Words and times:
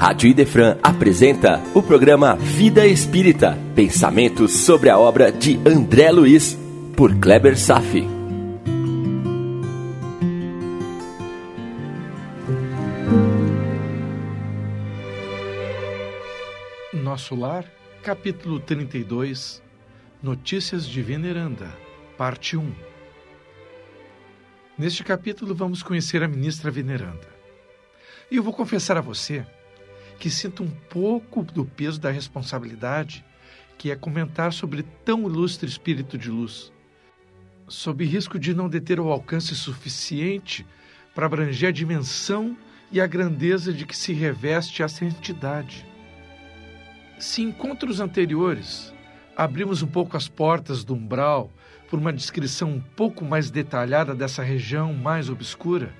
Rádio 0.00 0.30
Idefran 0.30 0.78
apresenta 0.82 1.60
o 1.74 1.82
programa 1.82 2.34
Vida 2.34 2.86
Espírita, 2.86 3.58
pensamentos 3.76 4.50
sobre 4.50 4.88
a 4.88 4.98
obra 4.98 5.30
de 5.30 5.56
André 5.58 6.10
Luiz, 6.10 6.58
por 6.96 7.14
Kleber 7.20 7.54
Safi. 7.54 8.08
Nosso 16.94 17.34
Lar, 17.36 17.70
capítulo 18.02 18.58
32, 18.58 19.62
Notícias 20.22 20.86
de 20.86 21.02
Veneranda, 21.02 21.76
parte 22.16 22.56
1. 22.56 22.72
Neste 24.78 25.04
capítulo 25.04 25.54
vamos 25.54 25.82
conhecer 25.82 26.22
a 26.22 26.28
ministra 26.28 26.70
Veneranda. 26.70 27.28
E 28.30 28.36
eu 28.36 28.42
vou 28.42 28.54
confessar 28.54 28.96
a 28.96 29.02
você 29.02 29.44
que 30.20 30.28
sinto 30.28 30.62
um 30.62 30.70
pouco 30.70 31.42
do 31.42 31.64
peso 31.64 31.98
da 31.98 32.10
responsabilidade 32.10 33.24
que 33.78 33.90
é 33.90 33.96
comentar 33.96 34.52
sobre 34.52 34.82
tão 34.82 35.22
ilustre 35.22 35.66
espírito 35.66 36.18
de 36.18 36.30
luz, 36.30 36.70
sob 37.66 38.04
risco 38.04 38.38
de 38.38 38.52
não 38.52 38.68
deter 38.68 39.00
o 39.00 39.10
alcance 39.10 39.56
suficiente 39.56 40.66
para 41.14 41.24
abranger 41.24 41.70
a 41.70 41.72
dimensão 41.72 42.54
e 42.92 43.00
a 43.00 43.06
grandeza 43.06 43.72
de 43.72 43.86
que 43.86 43.96
se 43.96 44.12
reveste 44.12 44.82
essa 44.82 45.06
entidade. 45.06 45.86
Se 47.18 47.40
encontros 47.40 47.98
anteriores 47.98 48.92
abrimos 49.34 49.80
um 49.82 49.86
pouco 49.86 50.18
as 50.18 50.28
portas 50.28 50.84
do 50.84 50.92
umbral 50.92 51.50
por 51.88 51.98
uma 51.98 52.12
descrição 52.12 52.72
um 52.72 52.80
pouco 52.80 53.24
mais 53.24 53.50
detalhada 53.50 54.14
dessa 54.14 54.42
região 54.42 54.92
mais 54.92 55.30
obscura, 55.30 55.90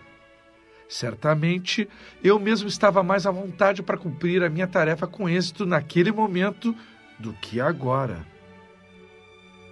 Certamente 0.90 1.88
eu 2.22 2.36
mesmo 2.40 2.68
estava 2.68 3.00
mais 3.00 3.24
à 3.24 3.30
vontade 3.30 3.80
para 3.80 3.96
cumprir 3.96 4.42
a 4.42 4.50
minha 4.50 4.66
tarefa 4.66 5.06
com 5.06 5.28
êxito 5.28 5.65
naquele 5.65 6.10
momento 6.10 6.74
do 7.16 7.32
que 7.34 7.60
agora. 7.60 8.26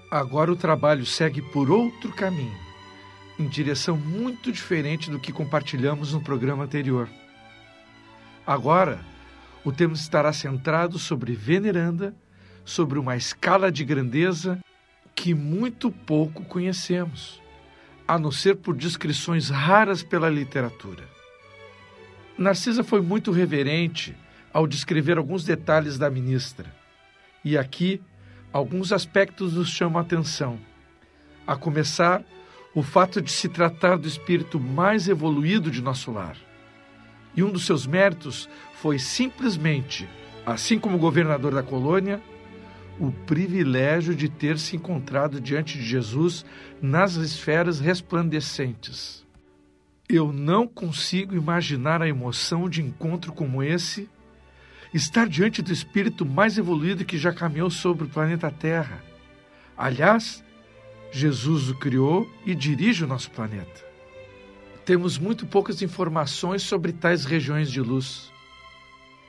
Agora 0.09 0.53
o 0.53 0.56
trabalho 0.56 1.05
segue 1.05 1.43
por 1.43 1.73
outro 1.73 2.12
caminho, 2.12 2.56
em 3.37 3.48
direção 3.48 3.97
muito 3.97 4.53
diferente 4.53 5.11
do 5.11 5.19
que 5.19 5.33
compartilhamos 5.33 6.15
no 6.15 6.23
programa 6.23 6.62
anterior. 6.62 7.09
Agora, 8.47 9.00
o 9.65 9.73
tema 9.73 9.95
estará 9.95 10.33
centrado 10.33 11.00
sobre 11.00 11.33
veneranda, 11.33 12.15
sobre 12.65 12.97
uma 12.97 13.17
escala 13.17 13.73
de 13.73 13.84
grandeza 13.84 14.61
que 15.17 15.34
muito 15.34 15.91
pouco 15.91 16.45
conhecemos 16.45 17.43
a 18.09 18.19
não 18.19 18.33
ser 18.33 18.56
por 18.56 18.75
descrições 18.75 19.51
raras 19.51 20.03
pela 20.03 20.31
literatura. 20.31 21.05
Narcisa 22.39 22.83
foi 22.83 23.03
muito 23.03 23.31
reverente 23.31 24.17
ao 24.50 24.67
descrever 24.67 25.19
alguns 25.19 25.45
detalhes 25.45 25.98
da 25.98 26.09
ministra. 26.09 26.75
E 27.45 27.59
aqui, 27.59 28.00
alguns 28.50 28.92
aspectos 28.92 29.53
nos 29.53 29.69
chamam 29.69 29.98
a 29.98 30.03
atenção. 30.03 30.59
A 31.47 31.55
começar, 31.55 32.25
o 32.75 32.83
fato 32.83 33.20
de 33.20 33.31
se 33.31 33.48
tratar 33.48 33.98
do 33.98 34.09
espírito 34.09 34.59
mais 34.59 35.06
evoluído 35.06 35.70
de 35.70 35.83
nosso 35.83 36.11
lar. 36.11 36.37
E 37.37 37.43
um 37.43 37.50
dos 37.50 37.67
seus 37.67 37.87
méritos 37.87 38.48
foi 38.81 38.98
simplesmente, 38.98 40.09
assim 40.47 40.78
como 40.78 40.97
governador 40.97 41.55
da 41.55 41.62
colônia, 41.62 42.22
o 42.99 43.13
privilégio 43.13 44.15
de 44.15 44.29
ter 44.29 44.59
se 44.59 44.77
encontrado 44.77 45.41
diante 45.41 45.79
de 45.79 45.85
Jesus 45.85 46.45
nas 46.81 47.15
esferas 47.15 47.79
resplandecentes. 47.79 49.27
Eu 50.09 50.33
não 50.33 50.67
consigo 50.67 51.35
imaginar 51.35 52.03
a 52.03 52.09
emoção 52.09 52.69
de 52.69 52.83
encontro 52.83 53.33
como 53.33 53.63
esse, 53.63 54.09
estar 54.93 55.29
diante 55.29 55.61
do 55.61 55.73
espírito 55.73 56.25
mais 56.25 56.57
evoluído 56.59 57.05
que 57.05 57.19
já 57.19 57.33
caminhou 57.33 57.71
sobre 57.71 58.05
o 58.05 58.09
planeta 58.09 58.51
Terra. 58.51 59.05
Aliás, 59.77 60.43
Jesus 61.12 61.69
o 61.69 61.75
criou 61.75 62.28
e 62.45 62.55
dirige 62.55 63.05
o 63.05 63.06
nosso 63.06 63.31
planeta. 63.31 63.87
Temos 64.84 65.19
muito 65.19 65.47
poucas 65.47 65.83
informações 65.83 66.62
sobre 66.62 66.93
tais 66.93 67.25
regiões 67.25 67.71
de 67.71 67.81
luz 67.81 68.33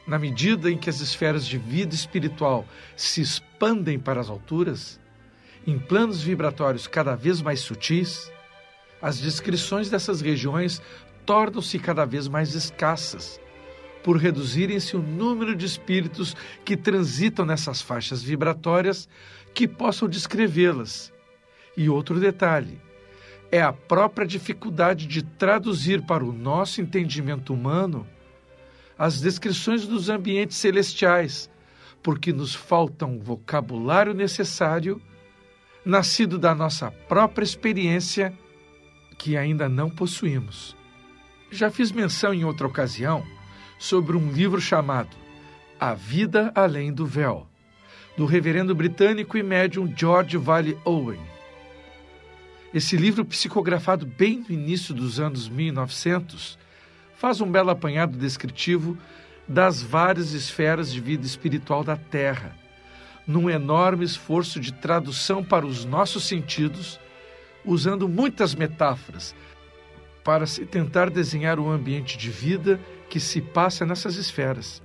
na 0.09 0.17
medida 0.17 0.71
em 0.71 0.77
que 0.77 0.89
as 0.89 1.01
esferas 1.01 1.45
de 1.45 1.59
vida 1.59 1.93
espiritual 1.93 2.65
se 2.95 3.21
expandem 3.21 3.99
para 3.99 4.19
as 4.19 4.27
alturas, 4.27 4.99
em 5.67 5.77
planos 5.77 6.23
vibratórios 6.23 6.87
cada 6.87 7.15
vez 7.15 7.43
mais 7.43 7.59
sutis, 7.59 8.31
as 8.99 9.19
descrições 9.19 9.87
dessas 9.87 10.19
regiões 10.19 10.81
tornam-se 11.27 11.77
cada 11.77 12.05
vez 12.05 12.27
mais 12.27 12.55
escassas, 12.55 13.39
por 14.03 14.17
reduzirem-se 14.17 14.97
o 14.97 15.01
número 15.01 15.55
de 15.55 15.67
espíritos 15.67 16.35
que 16.65 16.75
transitam 16.75 17.45
nessas 17.45 17.79
faixas 17.79 18.23
vibratórias 18.23 19.07
que 19.53 19.67
possam 19.67 20.09
descrevê-las. 20.09 21.13
E 21.77 21.87
outro 21.87 22.19
detalhe: 22.19 22.81
é 23.51 23.61
a 23.61 23.71
própria 23.71 24.25
dificuldade 24.25 25.05
de 25.05 25.21
traduzir 25.21 26.01
para 26.01 26.25
o 26.25 26.33
nosso 26.33 26.81
entendimento 26.81 27.53
humano 27.53 28.07
as 28.99 29.21
descrições 29.21 29.87
dos 29.87 30.09
ambientes 30.09 30.57
celestiais, 30.57 31.49
porque 32.03 32.33
nos 32.33 32.53
falta 32.53 33.05
um 33.05 33.17
vocabulário 33.17 34.13
necessário, 34.13 35.01
nascido 35.85 36.37
da 36.37 36.53
nossa 36.53 36.91
própria 36.91 37.45
experiência, 37.45 38.33
que 39.17 39.37
ainda 39.37 39.69
não 39.69 39.89
possuímos. 39.89 40.75
Já 41.49 41.71
fiz 41.71 41.93
menção 41.93 42.33
em 42.33 42.43
outra 42.43 42.67
ocasião 42.67 43.25
sobre 43.79 44.17
um 44.17 44.33
livro 44.33 44.59
chamado 44.59 45.15
A 45.79 45.93
Vida 45.93 46.51
Além 46.53 46.91
do 46.91 47.05
Véu, 47.05 47.47
do 48.17 48.25
reverendo 48.25 48.75
britânico 48.75 49.37
e 49.37 49.43
médium 49.43 49.91
George 49.95 50.35
Valley 50.35 50.77
Owen. 50.83 51.21
Esse 52.73 52.97
livro, 52.97 53.23
psicografado 53.23 54.05
bem 54.05 54.43
no 54.47 54.53
início 54.53 54.93
dos 54.93 55.21
anos 55.21 55.47
1900, 55.47 56.59
faz 57.19 57.41
um 57.41 57.51
belo 57.51 57.69
apanhado 57.69 58.17
descritivo 58.17 58.97
das 59.45 59.81
várias 59.81 60.31
esferas 60.31 60.89
de 60.89 61.01
vida 61.01 61.25
espiritual 61.25 61.83
da 61.83 61.97
Terra, 61.97 62.55
num 63.27 63.49
enorme 63.49 64.05
esforço 64.05 64.57
de 64.57 64.71
tradução 64.71 65.43
para 65.43 65.65
os 65.65 65.83
nossos 65.83 66.23
sentidos, 66.23 66.97
usando 67.65 68.07
muitas 68.07 68.55
metáforas 68.55 69.35
para 70.23 70.47
se 70.47 70.65
tentar 70.65 71.09
desenhar 71.09 71.59
o 71.59 71.69
ambiente 71.69 72.17
de 72.17 72.29
vida 72.29 72.79
que 73.09 73.19
se 73.19 73.41
passa 73.41 73.85
nessas 73.85 74.15
esferas. 74.15 74.81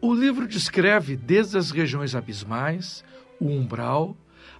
O 0.00 0.12
livro 0.12 0.48
descreve 0.48 1.16
desde 1.16 1.56
as 1.56 1.70
regiões 1.70 2.16
abismais, 2.16 3.04
o 3.38 3.46
umbral, 3.46 4.16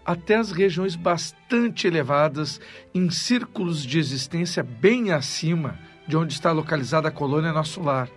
até 0.07 0.37
as 0.37 0.53
regiões 0.53 0.95
bastante 0.95 1.89
elevadas 1.89 2.61
em 2.95 3.11
círculos 3.11 3.85
de 3.85 3.99
existência 3.99 4.63
bem 4.63 5.11
acima 5.11 5.90
de 6.11 6.17
onde 6.17 6.33
está 6.33 6.51
localizada 6.51 7.07
a 7.07 7.13
colônia 7.13 7.53
Nosso 7.53 7.81
Lar, 7.81 8.11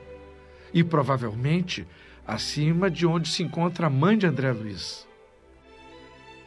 e 0.74 0.84
provavelmente 0.84 1.88
acima 2.26 2.90
de 2.90 3.06
onde 3.06 3.30
se 3.30 3.44
encontra 3.44 3.86
a 3.86 3.90
mãe 3.90 4.18
de 4.18 4.26
André 4.26 4.52
Luiz. 4.52 5.08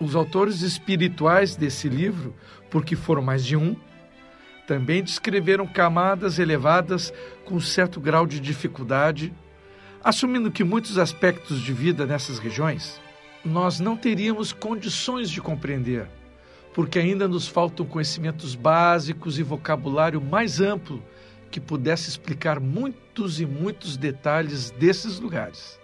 Os 0.00 0.16
autores 0.16 0.62
espirituais 0.62 1.54
desse 1.54 1.88
livro, 1.88 2.34
porque 2.68 2.96
foram 2.96 3.22
mais 3.22 3.44
de 3.44 3.56
um, 3.56 3.76
também 4.66 5.04
descreveram 5.04 5.68
camadas 5.68 6.40
elevadas 6.40 7.14
com 7.44 7.60
certo 7.60 8.00
grau 8.00 8.26
de 8.26 8.40
dificuldade, 8.40 9.32
assumindo 10.02 10.50
que 10.50 10.64
muitos 10.64 10.98
aspectos 10.98 11.60
de 11.60 11.72
vida 11.72 12.04
nessas 12.04 12.40
regiões 12.40 13.00
nós 13.44 13.78
não 13.78 13.96
teríamos 13.96 14.52
condições 14.52 15.30
de 15.30 15.40
compreender, 15.40 16.08
porque 16.74 16.98
ainda 16.98 17.28
nos 17.28 17.46
faltam 17.46 17.86
conhecimentos 17.86 18.56
básicos 18.56 19.38
e 19.38 19.44
vocabulário 19.44 20.20
mais 20.20 20.60
amplo 20.60 21.00
que 21.50 21.60
pudesse 21.60 22.08
explicar 22.08 22.60
muitos 22.60 23.40
e 23.40 23.46
muitos 23.46 23.96
detalhes 23.96 24.70
desses 24.70 25.18
lugares. 25.18 25.78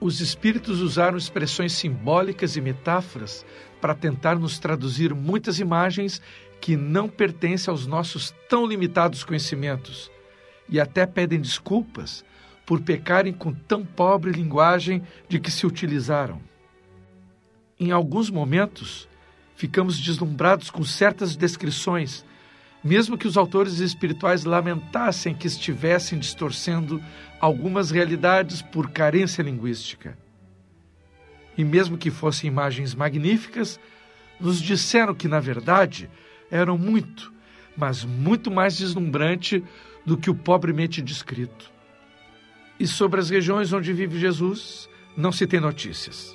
Os 0.00 0.20
espíritos 0.20 0.80
usaram 0.80 1.18
expressões 1.18 1.72
simbólicas 1.72 2.56
e 2.56 2.60
metáforas 2.60 3.44
para 3.80 3.94
tentar 3.94 4.38
nos 4.38 4.58
traduzir 4.58 5.14
muitas 5.14 5.58
imagens 5.58 6.22
que 6.60 6.76
não 6.76 7.08
pertencem 7.08 7.70
aos 7.70 7.86
nossos 7.86 8.34
tão 8.48 8.66
limitados 8.66 9.24
conhecimentos 9.24 10.10
e 10.68 10.80
até 10.80 11.06
pedem 11.06 11.40
desculpas 11.40 12.24
por 12.64 12.80
pecarem 12.80 13.32
com 13.32 13.52
tão 13.52 13.84
pobre 13.84 14.30
linguagem 14.30 15.02
de 15.28 15.40
que 15.40 15.50
se 15.50 15.66
utilizaram. 15.66 16.40
Em 17.80 17.90
alguns 17.90 18.28
momentos, 18.28 19.08
ficamos 19.56 19.98
deslumbrados 19.98 20.70
com 20.70 20.84
certas 20.84 21.34
descrições 21.34 22.24
mesmo 22.88 23.18
que 23.18 23.28
os 23.28 23.36
autores 23.36 23.80
espirituais 23.80 24.44
lamentassem 24.44 25.34
que 25.34 25.46
estivessem 25.46 26.18
distorcendo 26.18 27.02
algumas 27.38 27.90
realidades 27.90 28.62
por 28.62 28.90
carência 28.90 29.42
linguística. 29.42 30.16
E 31.56 31.62
mesmo 31.62 31.98
que 31.98 32.10
fossem 32.10 32.48
imagens 32.48 32.94
magníficas, 32.94 33.78
nos 34.40 34.58
disseram 34.58 35.14
que, 35.14 35.28
na 35.28 35.38
verdade, 35.38 36.08
eram 36.50 36.78
muito, 36.78 37.30
mas 37.76 38.04
muito 38.04 38.50
mais 38.50 38.78
deslumbrante 38.78 39.62
do 40.06 40.16
que 40.16 40.30
o 40.30 40.34
pobremente 40.34 41.02
descrito. 41.02 41.70
E 42.80 42.86
sobre 42.86 43.20
as 43.20 43.28
regiões 43.28 43.70
onde 43.70 43.92
vive 43.92 44.18
Jesus, 44.18 44.88
não 45.14 45.30
se 45.30 45.46
tem 45.46 45.60
notícias. 45.60 46.34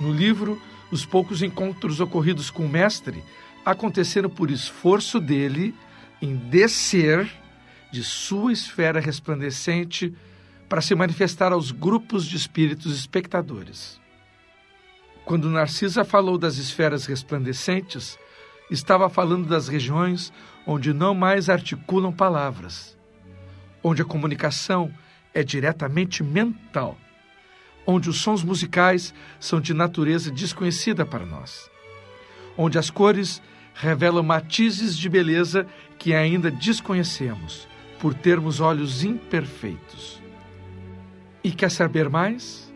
No 0.00 0.12
livro, 0.12 0.60
os 0.90 1.06
poucos 1.06 1.40
encontros 1.40 2.00
ocorridos 2.00 2.50
com 2.50 2.66
o 2.66 2.68
Mestre 2.68 3.22
aconteceram 3.64 4.30
por 4.30 4.50
esforço 4.50 5.20
dele 5.20 5.74
em 6.20 6.36
descer 6.36 7.30
de 7.90 8.04
sua 8.04 8.52
esfera 8.52 9.00
resplandecente 9.00 10.14
para 10.68 10.80
se 10.80 10.94
manifestar 10.94 11.52
aos 11.52 11.70
grupos 11.70 12.24
de 12.24 12.36
espíritos 12.36 12.96
espectadores. 12.96 14.00
Quando 15.24 15.50
Narcisa 15.50 16.04
falou 16.04 16.38
das 16.38 16.56
esferas 16.56 17.06
resplandecentes, 17.06 18.18
estava 18.70 19.08
falando 19.08 19.48
das 19.48 19.68
regiões 19.68 20.32
onde 20.66 20.92
não 20.92 21.14
mais 21.14 21.48
articulam 21.48 22.12
palavras, 22.12 22.96
onde 23.82 24.02
a 24.02 24.04
comunicação 24.04 24.92
é 25.34 25.42
diretamente 25.42 26.22
mental 26.22 26.96
onde 27.86 28.08
os 28.08 28.20
sons 28.20 28.42
musicais 28.42 29.12
são 29.38 29.60
de 29.60 29.74
natureza 29.74 30.30
desconhecida 30.30 31.04
para 31.04 31.26
nós, 31.26 31.70
onde 32.56 32.78
as 32.78 32.90
cores 32.90 33.42
revelam 33.74 34.22
matizes 34.22 34.96
de 34.96 35.08
beleza 35.08 35.66
que 35.98 36.14
ainda 36.14 36.50
desconhecemos, 36.50 37.68
por 37.98 38.14
termos 38.14 38.60
olhos 38.60 39.04
imperfeitos. 39.04 40.20
E 41.42 41.50
quer 41.50 41.70
saber 41.70 42.08
mais? 42.08 42.72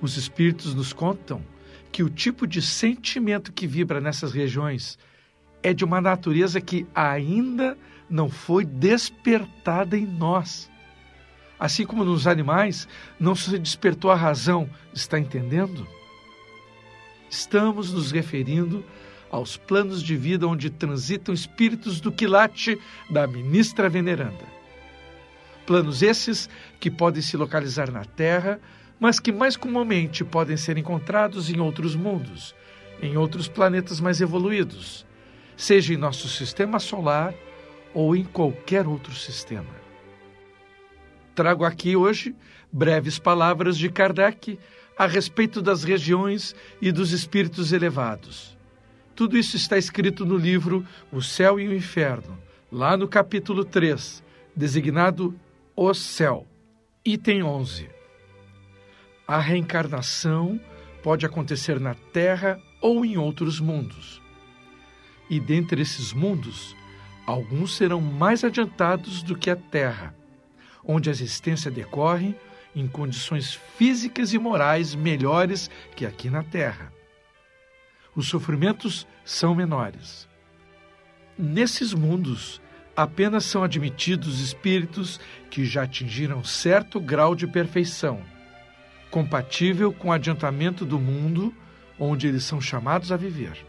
Os 0.00 0.16
espíritos 0.16 0.74
nos 0.74 0.92
contam 0.92 1.42
que 1.90 2.02
o 2.02 2.10
tipo 2.10 2.46
de 2.46 2.60
sentimento 2.60 3.52
que 3.52 3.66
vibra 3.66 4.00
nessas 4.00 4.32
regiões 4.32 4.98
é 5.62 5.72
de 5.72 5.84
uma 5.84 6.00
natureza 6.00 6.60
que 6.60 6.86
ainda 6.94 7.78
não 8.08 8.28
foi 8.28 8.64
despertada 8.64 9.96
em 9.96 10.04
nós. 10.04 10.70
Assim 11.58 11.86
como 11.86 12.04
nos 12.04 12.26
animais, 12.26 12.86
não 13.18 13.34
se 13.34 13.58
despertou 13.58 14.10
a 14.10 14.14
razão, 14.14 14.68
está 14.92 15.18
entendendo? 15.18 15.86
Estamos 17.30 17.92
nos 17.92 18.10
referindo 18.10 18.84
aos 19.34 19.56
planos 19.56 20.00
de 20.00 20.16
vida 20.16 20.46
onde 20.46 20.70
transitam 20.70 21.34
espíritos 21.34 22.00
do 22.00 22.12
quilate 22.12 22.78
da 23.10 23.26
ministra 23.26 23.88
veneranda. 23.88 24.44
Planos 25.66 26.02
esses 26.02 26.48
que 26.78 26.88
podem 26.88 27.20
se 27.20 27.36
localizar 27.36 27.90
na 27.90 28.04
Terra, 28.04 28.60
mas 29.00 29.18
que 29.18 29.32
mais 29.32 29.56
comumente 29.56 30.24
podem 30.24 30.56
ser 30.56 30.78
encontrados 30.78 31.50
em 31.50 31.58
outros 31.58 31.96
mundos, 31.96 32.54
em 33.02 33.16
outros 33.16 33.48
planetas 33.48 33.98
mais 33.98 34.20
evoluídos, 34.20 35.04
seja 35.56 35.92
em 35.92 35.96
nosso 35.96 36.28
sistema 36.28 36.78
solar 36.78 37.34
ou 37.92 38.14
em 38.14 38.22
qualquer 38.22 38.86
outro 38.86 39.16
sistema. 39.16 39.74
Trago 41.34 41.64
aqui 41.64 41.96
hoje 41.96 42.36
breves 42.72 43.18
palavras 43.18 43.76
de 43.76 43.90
Kardec 43.90 44.60
a 44.96 45.06
respeito 45.08 45.60
das 45.60 45.82
regiões 45.82 46.54
e 46.80 46.92
dos 46.92 47.10
espíritos 47.10 47.72
elevados. 47.72 48.54
Tudo 49.14 49.38
isso 49.38 49.56
está 49.56 49.78
escrito 49.78 50.24
no 50.24 50.36
livro 50.36 50.86
O 51.12 51.22
Céu 51.22 51.58
e 51.60 51.68
o 51.68 51.74
Inferno, 51.74 52.38
lá 52.70 52.96
no 52.96 53.06
capítulo 53.06 53.64
3, 53.64 54.22
designado 54.54 55.38
O 55.76 55.92
Céu, 55.94 56.46
item 57.04 57.42
11. 57.42 57.88
A 59.26 59.38
reencarnação 59.38 60.60
pode 61.02 61.24
acontecer 61.24 61.78
na 61.80 61.94
Terra 61.94 62.60
ou 62.80 63.04
em 63.04 63.16
outros 63.16 63.60
mundos. 63.60 64.20
E 65.30 65.40
dentre 65.40 65.82
esses 65.82 66.12
mundos, 66.12 66.76
alguns 67.26 67.76
serão 67.76 68.00
mais 68.00 68.44
adiantados 68.44 69.22
do 69.22 69.36
que 69.36 69.48
a 69.48 69.56
Terra 69.56 70.14
onde 70.84 71.08
a 71.08 71.12
existência 71.12 71.70
decorre 71.70 72.34
em 72.76 72.86
condições 72.86 73.54
físicas 73.76 74.32
e 74.32 74.38
morais 74.38 74.94
melhores 74.94 75.70
que 75.96 76.04
aqui 76.04 76.28
na 76.28 76.42
Terra. 76.42 76.92
Os 78.14 78.28
sofrimentos 78.28 79.06
são 79.24 79.54
menores. 79.54 80.28
Nesses 81.36 81.92
mundos, 81.92 82.60
apenas 82.96 83.44
são 83.44 83.64
admitidos 83.64 84.40
espíritos 84.40 85.20
que 85.50 85.64
já 85.64 85.82
atingiram 85.82 86.44
certo 86.44 87.00
grau 87.00 87.34
de 87.34 87.46
perfeição, 87.46 88.22
compatível 89.10 89.92
com 89.92 90.08
o 90.08 90.12
adiantamento 90.12 90.84
do 90.84 90.98
mundo 90.98 91.52
onde 91.98 92.26
eles 92.26 92.44
são 92.44 92.60
chamados 92.60 93.10
a 93.10 93.16
viver. 93.16 93.64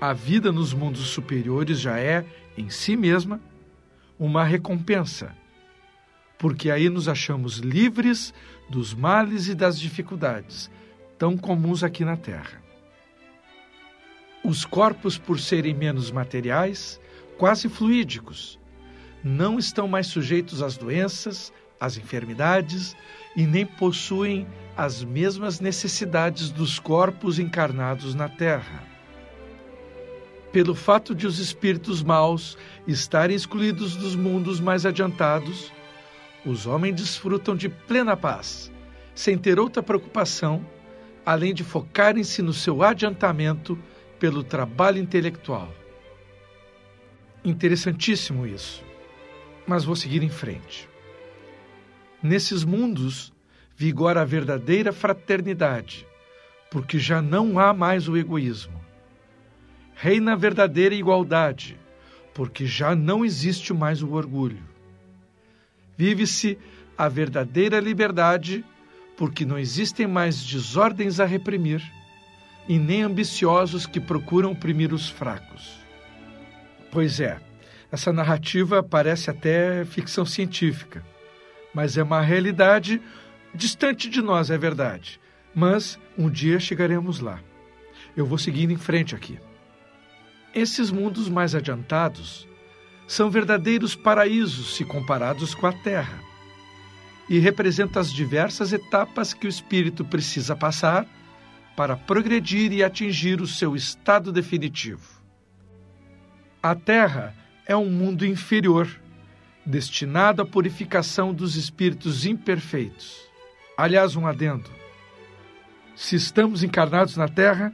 A 0.00 0.12
vida 0.12 0.52
nos 0.52 0.72
mundos 0.72 1.08
superiores 1.08 1.80
já 1.80 1.98
é, 1.98 2.24
em 2.56 2.70
si 2.70 2.96
mesma, 2.96 3.40
uma 4.18 4.44
recompensa, 4.44 5.34
porque 6.38 6.70
aí 6.70 6.88
nos 6.88 7.08
achamos 7.08 7.58
livres 7.58 8.32
dos 8.68 8.94
males 8.94 9.48
e 9.48 9.54
das 9.54 9.78
dificuldades, 9.78 10.70
tão 11.18 11.36
comuns 11.36 11.82
aqui 11.82 12.04
na 12.04 12.16
Terra. 12.16 12.62
Os 14.44 14.64
corpos, 14.64 15.18
por 15.18 15.40
serem 15.40 15.74
menos 15.74 16.10
materiais, 16.10 17.00
quase 17.36 17.68
fluídicos, 17.68 18.58
não 19.22 19.58
estão 19.58 19.88
mais 19.88 20.06
sujeitos 20.06 20.62
às 20.62 20.76
doenças, 20.76 21.52
às 21.80 21.96
enfermidades 21.96 22.96
e 23.36 23.46
nem 23.46 23.66
possuem 23.66 24.46
as 24.76 25.02
mesmas 25.02 25.60
necessidades 25.60 26.50
dos 26.50 26.78
corpos 26.78 27.38
encarnados 27.38 28.14
na 28.14 28.28
Terra 28.28 28.88
pelo 30.52 30.74
fato 30.74 31.14
de 31.14 31.26
os 31.26 31.38
espíritos 31.38 32.02
maus 32.02 32.56
estarem 32.86 33.36
excluídos 33.36 33.96
dos 33.96 34.16
mundos 34.16 34.60
mais 34.60 34.86
adiantados, 34.86 35.72
os 36.44 36.66
homens 36.66 36.94
desfrutam 36.96 37.54
de 37.54 37.68
plena 37.68 38.16
paz, 38.16 38.72
sem 39.14 39.36
ter 39.36 39.58
outra 39.58 39.82
preocupação 39.82 40.64
além 41.30 41.52
de 41.52 41.62
focarem-se 41.64 42.40
no 42.40 42.52
seu 42.52 42.82
adiantamento 42.82 43.78
pelo 44.18 44.42
trabalho 44.42 44.98
intelectual. 44.98 45.72
Interessantíssimo 47.44 48.46
isso. 48.46 48.82
Mas 49.66 49.84
vou 49.84 49.94
seguir 49.94 50.22
em 50.22 50.30
frente. 50.30 50.88
Nesses 52.22 52.64
mundos 52.64 53.32
vigora 53.76 54.22
a 54.22 54.24
verdadeira 54.24 54.92
fraternidade, 54.92 56.06
porque 56.70 56.98
já 56.98 57.20
não 57.20 57.58
há 57.58 57.72
mais 57.74 58.08
o 58.08 58.16
egoísmo 58.16 58.78
reina 60.00 60.34
a 60.34 60.36
verdadeira 60.36 60.94
igualdade, 60.94 61.76
porque 62.32 62.64
já 62.64 62.94
não 62.94 63.24
existe 63.24 63.74
mais 63.74 64.00
o 64.00 64.12
orgulho. 64.12 64.62
Vive-se 65.96 66.56
a 66.96 67.08
verdadeira 67.08 67.80
liberdade, 67.80 68.64
porque 69.18 69.44
não 69.44 69.58
existem 69.58 70.06
mais 70.06 70.44
desordens 70.44 71.18
a 71.18 71.24
reprimir 71.26 71.82
e 72.68 72.78
nem 72.78 73.02
ambiciosos 73.02 73.84
que 73.84 73.98
procuram 73.98 74.52
oprimir 74.52 74.94
os 74.94 75.08
fracos. 75.08 75.80
Pois 76.92 77.18
é, 77.18 77.40
essa 77.90 78.12
narrativa 78.12 78.80
parece 78.80 79.28
até 79.28 79.84
ficção 79.84 80.24
científica, 80.24 81.04
mas 81.74 81.98
é 81.98 82.02
uma 82.02 82.20
realidade 82.20 83.02
distante 83.52 84.08
de 84.08 84.22
nós, 84.22 84.50
é 84.50 84.56
verdade. 84.56 85.20
Mas 85.52 85.98
um 86.16 86.30
dia 86.30 86.60
chegaremos 86.60 87.18
lá. 87.18 87.40
Eu 88.16 88.24
vou 88.24 88.38
seguindo 88.38 88.72
em 88.72 88.76
frente 88.76 89.16
aqui. 89.16 89.40
Esses 90.54 90.92
mundos 90.92 91.28
mais 91.28 91.56
adiantados 91.56 92.46
são 93.06 93.30
verdadeiros 93.30 93.96
paraísos 93.96 94.76
se 94.76 94.84
comparados 94.84 95.56
com 95.56 95.66
a 95.66 95.72
Terra 95.72 96.27
e 97.28 97.38
representam 97.38 98.00
as 98.00 98.12
diversas 98.12 98.72
etapas 98.72 99.34
que 99.34 99.46
o 99.46 99.48
espírito 99.48 100.04
precisa 100.04 100.56
passar 100.56 101.06
para 101.76 101.96
progredir 101.96 102.72
e 102.72 102.82
atingir 102.82 103.40
o 103.40 103.46
seu 103.46 103.76
estado 103.76 104.32
definitivo. 104.32 105.22
A 106.62 106.74
Terra 106.74 107.34
é 107.66 107.76
um 107.76 107.88
mundo 107.88 108.26
inferior, 108.26 108.88
destinado 109.64 110.42
à 110.42 110.46
purificação 110.46 111.32
dos 111.32 111.54
espíritos 111.54 112.24
imperfeitos. 112.24 113.28
Aliás, 113.76 114.16
um 114.16 114.26
adendo: 114.26 114.68
se 115.94 116.16
estamos 116.16 116.62
encarnados 116.62 117.16
na 117.16 117.28
Terra, 117.28 117.72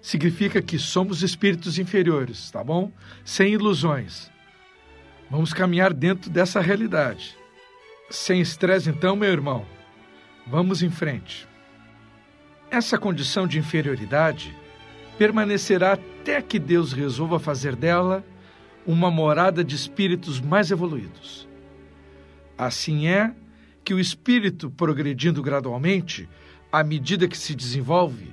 significa 0.00 0.62
que 0.62 0.78
somos 0.78 1.22
espíritos 1.22 1.78
inferiores, 1.78 2.50
tá 2.50 2.64
bom? 2.64 2.90
Sem 3.24 3.52
ilusões. 3.52 4.30
Vamos 5.30 5.52
caminhar 5.52 5.92
dentro 5.92 6.30
dessa 6.30 6.60
realidade. 6.60 7.36
Sem 8.10 8.40
estresse, 8.40 8.88
então, 8.88 9.14
meu 9.14 9.30
irmão. 9.30 9.66
Vamos 10.46 10.82
em 10.82 10.90
frente. 10.90 11.46
Essa 12.70 12.96
condição 12.96 13.46
de 13.46 13.58
inferioridade 13.58 14.56
permanecerá 15.18 15.92
até 15.92 16.40
que 16.40 16.58
Deus 16.58 16.92
resolva 16.92 17.38
fazer 17.38 17.76
dela 17.76 18.24
uma 18.86 19.10
morada 19.10 19.62
de 19.62 19.74
espíritos 19.74 20.40
mais 20.40 20.70
evoluídos. 20.70 21.46
Assim 22.56 23.08
é 23.08 23.34
que 23.84 23.92
o 23.92 24.00
espírito, 24.00 24.70
progredindo 24.70 25.42
gradualmente, 25.42 26.28
à 26.72 26.82
medida 26.82 27.28
que 27.28 27.36
se 27.36 27.54
desenvolve, 27.54 28.32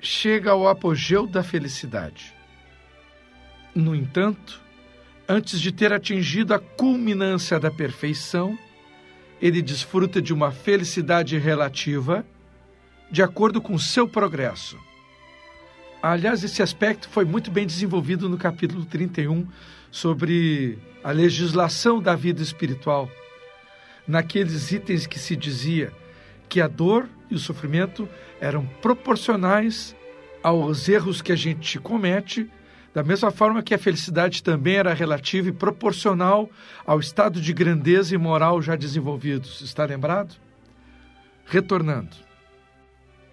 chega 0.00 0.50
ao 0.50 0.68
apogeu 0.68 1.26
da 1.26 1.42
felicidade. 1.42 2.34
No 3.74 3.94
entanto, 3.94 4.60
antes 5.28 5.60
de 5.60 5.72
ter 5.72 5.92
atingido 5.92 6.52
a 6.52 6.58
culminância 6.58 7.58
da 7.58 7.70
perfeição, 7.70 8.58
ele 9.44 9.60
desfruta 9.60 10.22
de 10.22 10.32
uma 10.32 10.50
felicidade 10.50 11.36
relativa 11.36 12.24
de 13.10 13.22
acordo 13.22 13.60
com 13.60 13.76
seu 13.78 14.08
progresso. 14.08 14.78
Aliás, 16.02 16.42
esse 16.42 16.62
aspecto 16.62 17.10
foi 17.10 17.26
muito 17.26 17.50
bem 17.50 17.66
desenvolvido 17.66 18.26
no 18.26 18.38
capítulo 18.38 18.86
31 18.86 19.46
sobre 19.90 20.78
a 21.02 21.10
legislação 21.10 22.00
da 22.00 22.16
vida 22.16 22.42
espiritual, 22.42 23.06
naqueles 24.08 24.72
itens 24.72 25.06
que 25.06 25.18
se 25.18 25.36
dizia 25.36 25.92
que 26.48 26.58
a 26.58 26.66
dor 26.66 27.06
e 27.30 27.34
o 27.34 27.38
sofrimento 27.38 28.08
eram 28.40 28.64
proporcionais 28.80 29.94
aos 30.42 30.88
erros 30.88 31.20
que 31.20 31.32
a 31.32 31.36
gente 31.36 31.78
comete, 31.78 32.50
da 32.94 33.02
mesma 33.02 33.32
forma 33.32 33.60
que 33.60 33.74
a 33.74 33.78
felicidade 33.78 34.40
também 34.40 34.76
era 34.76 34.94
relativa 34.94 35.48
e 35.48 35.52
proporcional 35.52 36.48
ao 36.86 37.00
estado 37.00 37.40
de 37.40 37.52
grandeza 37.52 38.14
e 38.14 38.18
moral 38.18 38.62
já 38.62 38.76
desenvolvidos. 38.76 39.60
Está 39.60 39.84
lembrado? 39.84 40.36
Retornando. 41.44 42.16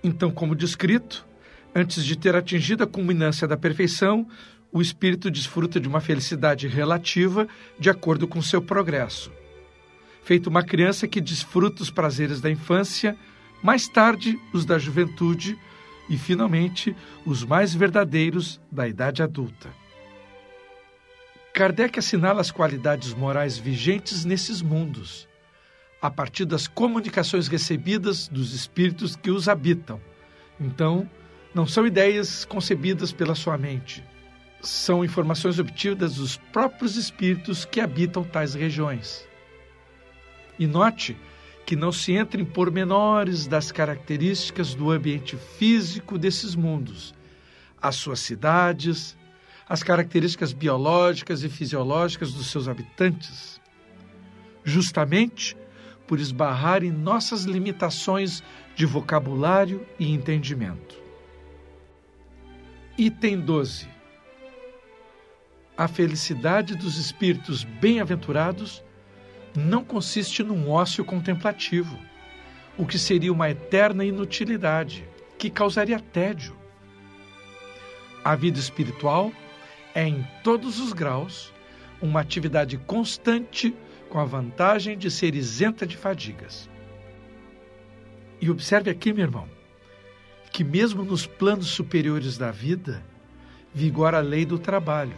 Então, 0.04 0.32
como 0.32 0.56
descrito, 0.56 1.28
antes 1.76 2.04
de 2.04 2.18
ter 2.18 2.36
atingido 2.36 2.84
a 2.84 2.88
culminância 2.88 3.48
da 3.48 3.56
perfeição, 3.56 4.28
o 4.72 4.82
espírito 4.82 5.30
desfruta 5.30 5.80
de 5.80 5.88
uma 5.88 6.02
felicidade 6.02 6.68
relativa 6.68 7.48
de 7.80 7.90
acordo 7.90 8.28
com 8.28 8.42
seu 8.42 8.64
progresso. 8.64 9.32
Feito 10.24 10.48
uma 10.48 10.64
criança 10.64 11.08
que 11.08 11.22
desfruta 11.22 11.84
os 11.84 11.92
prazeres 11.92 12.42
da 12.42 12.50
infância, 12.50 13.16
mais 13.62 13.88
tarde 13.88 14.40
os 14.54 14.66
da 14.66 14.80
juventude 14.80 15.56
e, 16.12 16.18
finalmente, 16.18 16.94
os 17.26 17.42
mais 17.42 17.74
verdadeiros 17.74 18.60
da 18.70 18.86
idade 18.86 19.24
adulta. 19.24 19.70
Kardec 21.54 21.98
assinala 21.98 22.42
as 22.42 22.52
qualidades 22.52 23.14
morais 23.14 23.58
vigentes 23.58 24.26
nesses 24.26 24.62
mundos 24.62 25.26
a 26.02 26.12
partir 26.12 26.44
das 26.44 26.68
comunicações 26.68 27.48
recebidas 27.48 28.28
dos 28.28 28.54
espíritos 28.54 29.16
que 29.16 29.32
os 29.32 29.48
habitam. 29.48 30.02
Então, 30.60 31.10
não 31.54 31.66
são 31.66 31.88
ideias 31.88 32.44
concebidas 32.44 33.14
pela 33.14 33.36
sua 33.36 33.58
mente, 33.58 34.04
são 34.62 35.06
informações 35.06 35.60
obtidas 35.60 36.16
dos 36.16 36.36
próprios 36.36 36.98
espíritos 36.98 37.64
que 37.64 37.80
habitam 37.80 38.24
tais 38.24 38.54
regiões. 38.54 39.26
E 40.60 40.68
note 40.68 41.16
que 41.72 41.76
não 41.78 41.90
se 41.90 42.12
entra 42.12 42.42
em 42.42 42.44
pormenores 42.44 43.48
das 43.48 43.72
características 43.72 44.76
do 44.76 44.92
ambiente 44.92 45.38
físico 45.38 46.18
desses 46.18 46.54
mundos, 46.54 47.14
as 47.82 47.96
suas 47.96 48.20
cidades, 48.20 49.18
as 49.70 49.82
características 49.82 50.52
biológicas 50.52 51.44
e 51.44 51.50
fisiológicas 51.50 52.34
dos 52.34 52.48
seus 52.48 52.68
habitantes. 52.68 53.62
Justamente 54.66 55.56
por 56.06 56.20
esbarrar 56.20 56.84
em 56.84 56.92
nossas 56.92 57.46
limitações 57.46 58.44
de 58.76 58.86
vocabulário 58.86 59.88
e 59.98 60.12
entendimento. 60.12 61.02
Item 62.98 63.40
12. 63.40 63.88
A 65.78 65.88
felicidade 65.88 66.76
dos 66.76 66.98
espíritos 66.98 67.64
bem-aventurados 67.64 68.84
não 69.56 69.84
consiste 69.84 70.44
num 70.44 70.70
ócio 70.70 71.04
contemplativo, 71.04 71.98
o 72.78 72.86
que 72.86 72.98
seria 72.98 73.32
uma 73.32 73.50
eterna 73.50 74.06
inutilidade, 74.06 75.08
que 75.38 75.50
causaria 75.50 76.00
tédio. 76.00 76.56
A 78.24 78.36
vida 78.36 78.60
espiritual 78.60 79.32
é, 79.94 80.08
em 80.08 80.26
todos 80.44 80.80
os 80.80 80.94
graus, 80.94 81.52
uma 82.02 82.22
atividade 82.22 82.78
constante 82.78 83.76
com 84.10 84.20
a 84.20 84.26
vantagem 84.26 84.98
de 84.98 85.10
ser 85.10 85.36
isenta 85.36 85.86
de 85.86 85.98
fadigas. 85.98 86.70
E 88.40 88.50
observe 88.50 88.90
aqui, 88.90 89.14
meu 89.14 89.26
irmão, 89.26 89.48
que 90.52 90.64
mesmo 90.64 91.04
nos 91.04 91.26
planos 91.26 91.68
superiores 91.68 92.38
da 92.38 92.52
vida, 92.52 93.04
vigora 93.74 94.18
a 94.18 94.22
lei 94.22 94.46
do 94.46 94.60
trabalho. 94.60 95.16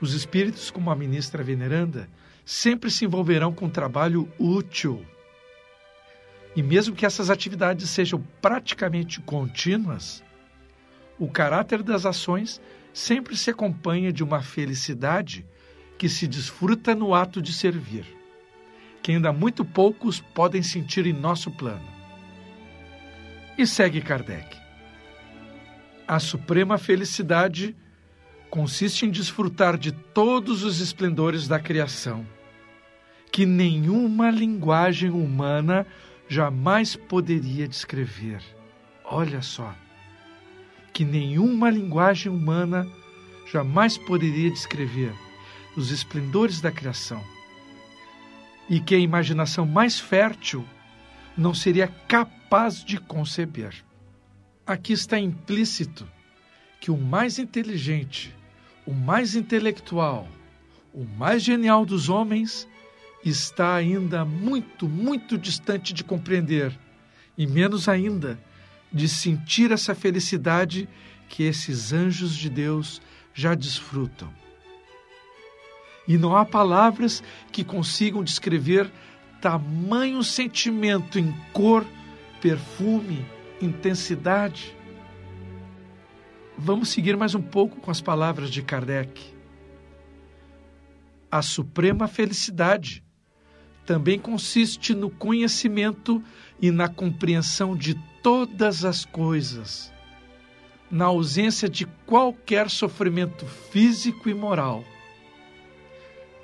Os 0.00 0.12
espíritos, 0.12 0.70
como 0.70 0.90
a 0.90 0.96
ministra 0.96 1.42
veneranda, 1.42 2.08
sempre 2.44 2.90
se 2.90 3.04
envolverão 3.04 3.52
com 3.52 3.68
trabalho 3.68 4.28
útil. 4.38 5.04
E 6.54 6.62
mesmo 6.62 6.94
que 6.94 7.06
essas 7.06 7.30
atividades 7.30 7.88
sejam 7.90 8.22
praticamente 8.40 9.20
contínuas, 9.20 10.22
o 11.18 11.28
caráter 11.28 11.82
das 11.82 12.06
ações 12.06 12.60
sempre 12.92 13.36
se 13.36 13.50
acompanha 13.50 14.12
de 14.12 14.22
uma 14.22 14.42
felicidade 14.42 15.44
que 15.98 16.08
se 16.08 16.26
desfruta 16.26 16.94
no 16.94 17.14
ato 17.14 17.40
de 17.40 17.52
servir, 17.52 18.04
que 19.02 19.12
ainda 19.12 19.32
muito 19.32 19.64
poucos 19.64 20.20
podem 20.20 20.62
sentir 20.62 21.06
em 21.06 21.12
nosso 21.12 21.50
plano. 21.50 21.88
E 23.56 23.66
segue 23.66 24.00
Kardec. 24.00 24.56
A 26.06 26.18
suprema 26.18 26.76
felicidade 26.76 27.74
consiste 28.50 29.06
em 29.06 29.10
desfrutar 29.10 29.76
de 29.76 29.90
todos 29.90 30.62
os 30.62 30.80
esplendores 30.80 31.48
da 31.48 31.58
criação, 31.58 32.26
que 33.34 33.44
nenhuma 33.44 34.30
linguagem 34.30 35.10
humana 35.10 35.84
jamais 36.28 36.94
poderia 36.94 37.66
descrever. 37.66 38.40
Olha 39.04 39.42
só, 39.42 39.74
que 40.92 41.04
nenhuma 41.04 41.68
linguagem 41.68 42.30
humana 42.30 42.86
jamais 43.50 43.98
poderia 43.98 44.48
descrever 44.52 45.12
os 45.76 45.90
esplendores 45.90 46.60
da 46.60 46.70
criação, 46.70 47.20
e 48.70 48.78
que 48.78 48.94
a 48.94 49.00
imaginação 49.00 49.66
mais 49.66 49.98
fértil 49.98 50.64
não 51.36 51.52
seria 51.52 51.88
capaz 51.88 52.84
de 52.84 52.98
conceber. 53.00 53.74
Aqui 54.64 54.92
está 54.92 55.18
implícito 55.18 56.06
que 56.80 56.88
o 56.88 56.96
mais 56.96 57.40
inteligente, 57.40 58.32
o 58.86 58.94
mais 58.94 59.34
intelectual, 59.34 60.28
o 60.92 61.02
mais 61.02 61.42
genial 61.42 61.84
dos 61.84 62.08
homens 62.08 62.72
está 63.24 63.74
ainda 63.74 64.24
muito, 64.24 64.88
muito 64.88 65.38
distante 65.38 65.92
de 65.92 66.04
compreender, 66.04 66.78
e 67.36 67.46
menos 67.46 67.88
ainda 67.88 68.38
de 68.92 69.08
sentir 69.08 69.72
essa 69.72 69.94
felicidade 69.94 70.88
que 71.28 71.42
esses 71.42 71.92
anjos 71.92 72.36
de 72.36 72.48
Deus 72.48 73.00
já 73.32 73.54
desfrutam 73.54 74.32
e 76.06 76.18
não 76.18 76.36
há 76.36 76.44
palavras 76.44 77.22
que 77.50 77.64
consigam 77.64 78.22
descrever 78.22 78.90
tamanho 79.40 80.22
sentimento 80.22 81.18
em 81.18 81.32
cor, 81.52 81.84
perfume, 82.40 83.24
intensidade. 83.60 84.76
Vamos 86.56 86.90
seguir 86.90 87.16
mais 87.16 87.34
um 87.34 87.42
pouco 87.42 87.80
com 87.80 87.90
as 87.90 88.00
palavras 88.00 88.50
de 88.50 88.62
Kardec. 88.62 89.34
A 91.30 91.42
suprema 91.42 92.06
felicidade 92.06 93.02
também 93.86 94.18
consiste 94.18 94.94
no 94.94 95.10
conhecimento 95.10 96.22
e 96.60 96.70
na 96.70 96.88
compreensão 96.88 97.76
de 97.76 97.94
todas 98.22 98.84
as 98.84 99.04
coisas, 99.04 99.92
na 100.90 101.06
ausência 101.06 101.68
de 101.68 101.86
qualquer 102.06 102.70
sofrimento 102.70 103.44
físico 103.46 104.28
e 104.28 104.34
moral 104.34 104.84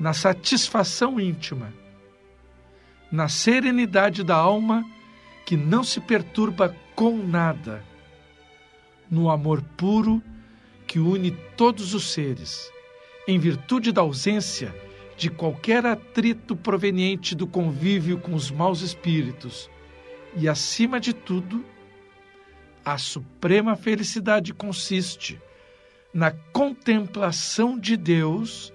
na 0.01 0.15
satisfação 0.15 1.21
íntima, 1.21 1.71
na 3.13 3.29
serenidade 3.29 4.25
da 4.25 4.35
alma 4.35 4.83
que 5.45 5.59
não 5.59 5.85
se 5.85 6.01
perturba 6.01 6.75
com 6.95 7.19
nada, 7.19 7.85
no 9.11 9.29
amor 9.29 9.61
puro 9.77 10.23
que 10.87 10.99
une 10.99 11.33
todos 11.55 11.93
os 11.93 12.13
seres, 12.13 12.73
em 13.29 13.39
virtude 13.39 13.93
da 13.93 14.01
ausência 14.01 14.75
de 15.21 15.29
qualquer 15.29 15.85
atrito 15.85 16.57
proveniente 16.57 17.35
do 17.35 17.47
convívio 17.47 18.19
com 18.19 18.33
os 18.33 18.51
maus 18.51 18.81
espíritos 18.81 19.69
e, 20.35 20.49
acima 20.49 20.99
de 20.99 21.13
tudo, 21.13 21.63
a 22.83 22.97
suprema 22.97 23.77
felicidade 23.77 24.55
consiste 24.55 25.39
na 26.15 26.31
contemplação 26.31 27.79
de 27.79 27.99
Deus 27.99 28.73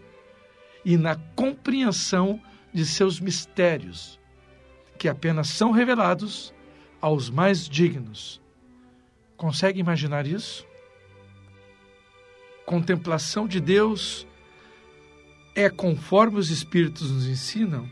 e 0.85 0.97
na 0.97 1.15
compreensão 1.35 2.39
de 2.71 2.85
seus 2.85 3.19
mistérios, 3.19 4.19
que 4.99 5.09
apenas 5.09 5.49
são 5.49 5.71
revelados 5.71 6.53
aos 7.01 7.27
mais 7.27 7.67
dignos. 7.67 8.39
Consegue 9.35 9.79
imaginar 9.79 10.27
isso? 10.27 10.63
Contemplação 12.67 13.47
de 13.47 13.59
Deus 13.59 14.27
é, 15.55 15.69
conforme 15.69 16.38
os 16.38 16.50
Espíritos 16.50 17.09
nos 17.09 17.25
ensinam, 17.27 17.89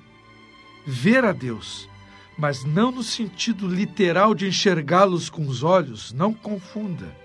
ver 0.86 1.24
a 1.24 1.32
Deus, 1.32 1.89
mas 2.38 2.65
não 2.65 2.91
no 2.91 3.01
sentido 3.01 3.67
literal 3.67 4.36
de 4.36 4.48
enxergá-los 4.48 5.29
com 5.29 5.48
os 5.48 5.63
olhos, 5.63 6.12
não 6.12 6.34
confunda, 6.34 7.15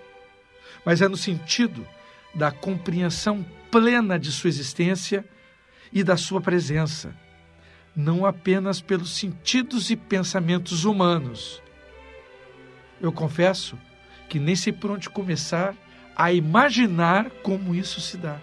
mas 0.85 1.03
é 1.03 1.09
no 1.09 1.17
sentido 1.17 1.85
da 2.35 2.53
compreensão 2.53 3.45
plena 3.71 4.19
de 4.19 4.31
sua 4.31 4.49
existência 4.49 5.25
e 5.93 6.05
da 6.05 6.17
sua 6.17 6.41
presença, 6.41 7.15
não 7.97 8.25
apenas 8.25 8.81
pelos 8.81 9.17
sentidos 9.17 9.91
e 9.91 9.97
pensamentos 9.97 10.85
humanos. 10.85 11.61
Eu 13.01 13.11
confesso 13.11 13.77
que 14.29 14.39
nem 14.39 14.55
sei 14.55 14.73
por 14.73 14.91
onde 14.91 15.11
começar 15.11 15.75
a 16.15 16.33
imaginar 16.33 17.31
como 17.43 17.75
isso 17.75 18.01
se 18.01 18.17
dá. 18.17 18.39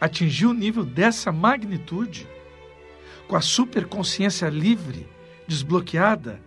Atingir 0.00 0.46
o 0.46 0.52
nível 0.52 0.84
dessa 0.84 1.32
magnitude, 1.32 2.28
com 3.26 3.36
a 3.36 3.40
superconsciência 3.40 4.48
livre, 4.48 5.08
desbloqueada, 5.46 6.40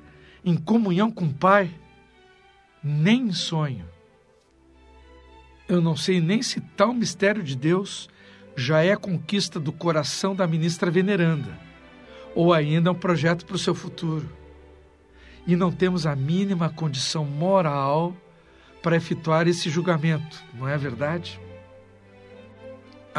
em 0.44 0.56
comunhão 0.56 1.12
com 1.12 1.26
o 1.26 1.34
Pai, 1.34 1.70
nem 2.84 3.28
em 3.28 3.34
sonho. 3.34 3.86
Eu 5.68 5.82
não 5.82 5.96
sei 5.96 6.20
nem 6.22 6.42
se 6.42 6.62
tal 6.76 6.94
mistério 6.94 7.44
de 7.44 7.56
Deus 7.56 8.10
já 8.56 8.84
é 8.84 8.96
conquista 8.96 9.60
do 9.60 9.72
coração 9.72 10.36
da 10.36 10.48
ministra 10.48 10.92
veneranda, 10.92 11.58
ou 12.36 12.54
ainda 12.54 12.92
um 12.92 12.96
projeto 12.96 13.46
para 13.46 13.56
o 13.56 13.60
seu 13.60 13.76
futuro. 13.76 14.30
E 15.46 15.56
não 15.56 15.72
temos 15.72 16.06
a 16.06 16.16
mínima 16.16 16.70
condição 16.70 17.26
moral 17.26 18.16
para 18.82 18.96
efetuar 18.96 19.48
esse 19.48 19.70
julgamento, 19.70 20.44
não 20.54 20.68
é 20.68 20.78
verdade? 20.78 21.40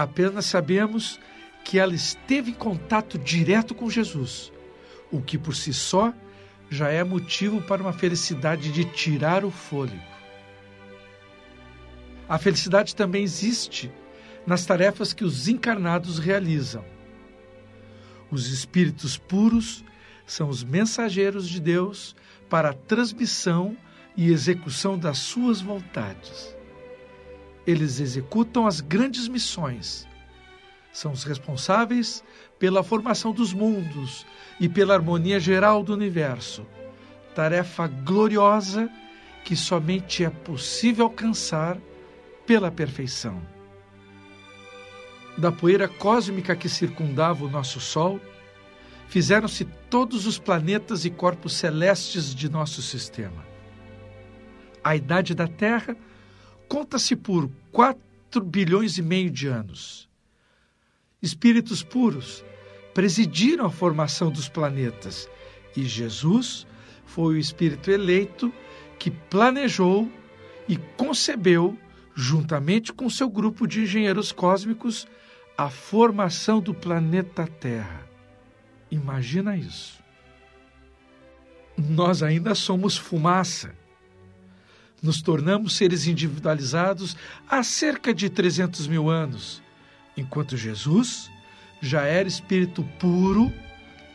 Apenas 0.00 0.47
sabemos 0.47 1.21
que 1.62 1.78
ela 1.78 1.95
esteve 1.95 2.52
em 2.52 2.54
contato 2.54 3.19
direto 3.19 3.75
com 3.75 3.90
Jesus, 3.90 4.50
o 5.12 5.21
que 5.21 5.37
por 5.37 5.54
si 5.54 5.75
só 5.75 6.14
já 6.71 6.88
é 6.88 7.04
motivo 7.04 7.61
para 7.61 7.83
uma 7.83 7.92
felicidade 7.92 8.73
de 8.73 8.87
tirar 8.87 9.45
o 9.45 9.50
fôlego. 9.50 10.02
A 12.26 12.38
felicidade 12.38 12.97
também 12.97 13.23
existe 13.23 13.92
nas 14.47 14.64
tarefas 14.64 15.12
que 15.12 15.23
os 15.23 15.49
encarnados 15.49 16.19
realizam. 16.19 16.83
Os 18.30 18.47
espíritos 18.47 19.19
puros 19.19 19.85
são 20.25 20.49
os 20.49 20.64
mensageiros 20.64 21.47
de 21.47 21.61
Deus 21.61 22.16
para 22.49 22.71
a 22.71 22.75
transmissão 22.75 23.76
e 24.16 24.33
execução 24.33 24.99
das 24.99 25.19
suas 25.19 25.61
vontades. 25.61 26.59
Eles 27.67 28.00
executam 28.00 28.67
as 28.67 28.81
grandes 28.81 29.29
missões. 29.29 30.09
São 30.93 31.12
os 31.12 31.25
responsáveis 31.25 32.25
pela 32.59 32.83
formação 32.83 33.33
dos 33.33 33.52
mundos 33.52 34.26
e 34.59 34.69
pela 34.69 34.95
harmonia 34.95 35.38
geral 35.38 35.83
do 35.83 35.93
universo. 35.93 36.67
Tarefa 37.35 37.87
gloriosa 37.87 38.90
que 39.45 39.55
somente 39.55 40.25
é 40.25 40.31
possível 40.31 41.05
alcançar 41.05 41.79
pela 42.45 42.71
perfeição 42.71 43.40
da 45.40 45.50
poeira 45.50 45.88
cósmica 45.88 46.55
que 46.55 46.69
circundava 46.69 47.45
o 47.45 47.50
nosso 47.50 47.81
Sol, 47.81 48.21
fizeram-se 49.09 49.64
todos 49.88 50.26
os 50.26 50.38
planetas 50.38 51.05
e 51.05 51.11
corpos 51.11 51.55
celestes 51.55 52.35
de 52.35 52.49
nosso 52.49 52.83
sistema. 52.83 53.45
A 54.85 54.95
idade 54.95 55.35
da 55.35 55.49
Terra 55.49 55.97
conta-se 56.71 57.17
por 57.17 57.50
4 57.73 58.45
bilhões 58.45 58.97
e 58.97 59.03
meio 59.03 59.29
de 59.29 59.49
anos. 59.49 60.09
Espíritos 61.21 61.83
puros 61.83 62.45
presidiram 62.95 63.67
a 63.67 63.71
formação 63.71 64.31
dos 64.31 64.49
planetas 64.49 65.29
e 65.77 65.83
Jesus 65.83 66.65
foi 67.05 67.35
o 67.35 67.39
espírito 67.39 67.91
eleito 67.91 68.53
que 69.00 69.11
planejou 69.11 70.09
e 70.69 70.77
concebeu, 70.97 71.77
juntamente 72.15 72.93
com 72.93 73.11
seu 73.11 73.29
grupo 73.29 73.67
de 73.67 73.81
engenheiros 73.81 74.31
cósmicos, 74.31 75.09
a 75.59 75.69
formação 75.69 76.61
do 76.61 76.73
planeta 76.73 77.49
Terra. 77.49 78.09
Imagina 78.93 79.57
isso. 79.57 80.00
Nós 81.76 82.23
ainda 82.23 82.54
somos 82.54 82.97
fumaça. 82.97 83.75
Nos 85.02 85.23
tornamos 85.23 85.76
seres 85.76 86.06
individualizados 86.06 87.17
há 87.49 87.63
cerca 87.63 88.13
de 88.13 88.28
300 88.28 88.86
mil 88.86 89.08
anos, 89.08 89.63
enquanto 90.17 90.56
Jesus 90.56 91.30
já 91.80 92.02
era 92.02 92.28
espírito 92.28 92.82
puro 92.99 93.52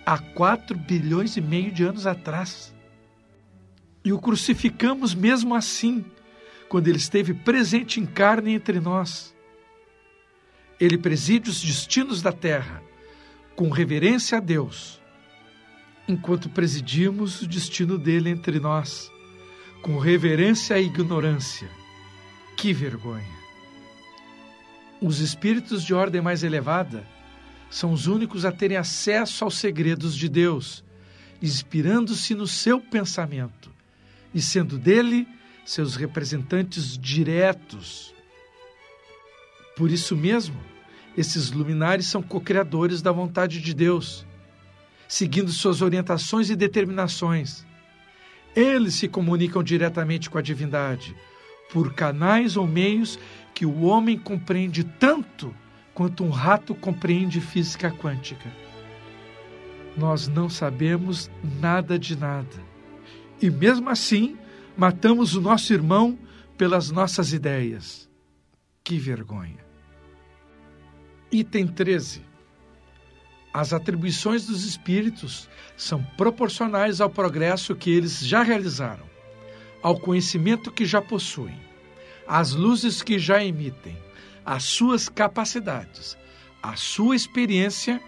há 0.05 0.17
4 0.17 0.77
bilhões 0.77 1.35
e 1.37 1.41
meio 1.41 1.71
de 1.71 1.83
anos 1.83 2.05
atrás. 2.05 2.73
E 4.03 4.13
o 4.13 4.19
crucificamos 4.19 5.15
mesmo 5.15 5.55
assim, 5.55 6.05
quando 6.69 6.87
ele 6.87 6.97
esteve 6.97 7.33
presente 7.33 7.99
em 7.99 8.05
carne 8.05 8.53
entre 8.53 8.79
nós 8.79 9.35
ele 10.79 10.97
preside 10.97 11.49
os 11.49 11.61
destinos 11.61 12.21
da 12.21 12.31
terra 12.31 12.81
com 13.55 13.69
reverência 13.69 14.37
a 14.37 14.41
Deus, 14.41 15.01
enquanto 16.07 16.49
presidimos 16.49 17.41
o 17.41 17.47
destino 17.47 17.97
dele 17.97 18.29
entre 18.29 18.59
nós 18.59 19.09
com 19.85 19.99
reverência 19.99 20.75
à 20.75 20.79
ignorância. 20.79 21.69
Que 22.57 22.73
vergonha! 22.73 23.23
Os 24.99 25.19
espíritos 25.19 25.83
de 25.83 25.93
ordem 25.93 26.21
mais 26.21 26.43
elevada 26.43 27.07
são 27.69 27.93
os 27.93 28.07
únicos 28.07 28.45
a 28.45 28.51
terem 28.51 28.77
acesso 28.77 29.43
aos 29.43 29.57
segredos 29.57 30.17
de 30.17 30.27
Deus, 30.27 30.83
inspirando-se 31.39 32.33
no 32.33 32.47
seu 32.47 32.81
pensamento 32.81 33.71
e 34.33 34.41
sendo 34.41 34.79
dele 34.79 35.27
seus 35.63 35.95
representantes 35.95 36.97
diretos 36.97 38.15
por 39.75 39.91
isso 39.91 40.15
mesmo, 40.15 40.57
esses 41.17 41.51
luminares 41.51 42.05
são 42.05 42.21
co-criadores 42.23 43.01
da 43.01 43.11
vontade 43.11 43.59
de 43.59 43.73
Deus, 43.73 44.25
seguindo 45.05 45.51
suas 45.51 45.81
orientações 45.81 46.49
e 46.49 46.55
determinações. 46.55 47.65
Eles 48.55 48.95
se 48.95 49.07
comunicam 49.07 49.61
diretamente 49.61 50.29
com 50.29 50.37
a 50.37 50.41
divindade, 50.41 51.15
por 51.71 51.93
canais 51.93 52.55
ou 52.55 52.65
meios 52.65 53.19
que 53.53 53.65
o 53.65 53.83
homem 53.83 54.17
compreende 54.17 54.83
tanto 54.83 55.53
quanto 55.93 56.23
um 56.23 56.29
rato 56.29 56.73
compreende 56.73 57.41
física 57.41 57.91
quântica. 57.91 58.51
Nós 59.97 60.27
não 60.27 60.49
sabemos 60.49 61.29
nada 61.61 61.97
de 61.97 62.17
nada. 62.17 62.63
E 63.41 63.49
mesmo 63.49 63.89
assim, 63.89 64.37
matamos 64.77 65.35
o 65.35 65.41
nosso 65.41 65.73
irmão 65.73 66.17
pelas 66.57 66.91
nossas 66.91 67.33
ideias. 67.33 68.09
Que 68.83 68.97
vergonha! 68.97 69.65
Item 71.31 71.67
13. 71.67 72.21
As 73.57 73.71
atribuições 73.71 74.45
dos 74.45 74.65
espíritos 74.65 75.47
são 75.77 76.03
proporcionais 76.17 76.99
ao 76.99 77.09
progresso 77.09 77.73
que 77.73 77.89
eles 77.89 78.19
já 78.19 78.43
realizaram, 78.43 79.05
ao 79.81 79.97
conhecimento 79.97 80.69
que 80.69 80.83
já 80.85 81.01
possuem, 81.01 81.57
às 82.27 82.51
luzes 82.51 83.01
que 83.01 83.17
já 83.17 83.41
emitem, 83.41 83.97
às 84.45 84.63
suas 84.63 85.07
capacidades, 85.07 86.17
à 86.61 86.75
sua 86.75 87.15
experiência 87.15 88.01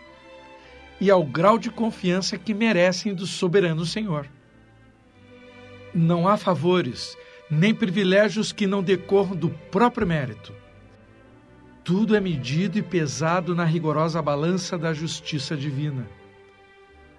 e 0.99 1.10
ao 1.10 1.23
grau 1.23 1.57
de 1.57 1.69
confiança 1.69 2.38
que 2.38 2.53
merecem 2.53 3.15
do 3.15 3.25
soberano 3.25 3.86
Senhor. 3.86 4.27
Não 5.95 6.27
há 6.27 6.36
favores 6.36 7.17
nem 7.49 7.73
privilégios 7.73 8.51
que 8.51 8.67
não 8.67 8.83
decorram 8.83 9.33
do 9.33 9.49
próprio 9.71 10.05
mérito 10.05 10.53
tudo 11.88 12.17
é 12.17 12.19
medido 12.19 12.78
e 12.78 12.82
pesado 12.82 13.56
na 13.56 13.63
rigorosa 13.63 14.21
balança 14.21 14.78
da 14.78 14.93
justiça 14.93 15.56
divina. 15.56 16.06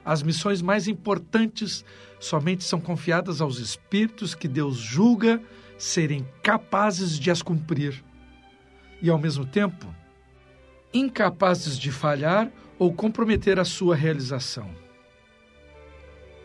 As 0.04 0.22
missões 0.22 0.60
mais 0.60 0.86
importantes 0.86 1.82
somente 2.20 2.64
são 2.64 2.78
confiadas 2.78 3.40
aos 3.40 3.60
espíritos 3.60 4.34
que 4.34 4.46
Deus 4.46 4.76
julga 4.76 5.40
serem 5.78 6.28
capazes 6.42 7.18
de 7.18 7.30
as 7.30 7.40
cumprir 7.40 8.04
e, 9.00 9.08
ao 9.08 9.18
mesmo 9.18 9.46
tempo, 9.46 9.86
incapazes 10.92 11.78
de 11.78 11.90
falhar 11.90 12.52
ou 12.78 12.92
comprometer 12.92 13.58
a 13.58 13.64
sua 13.64 13.96
realização. 13.96 14.68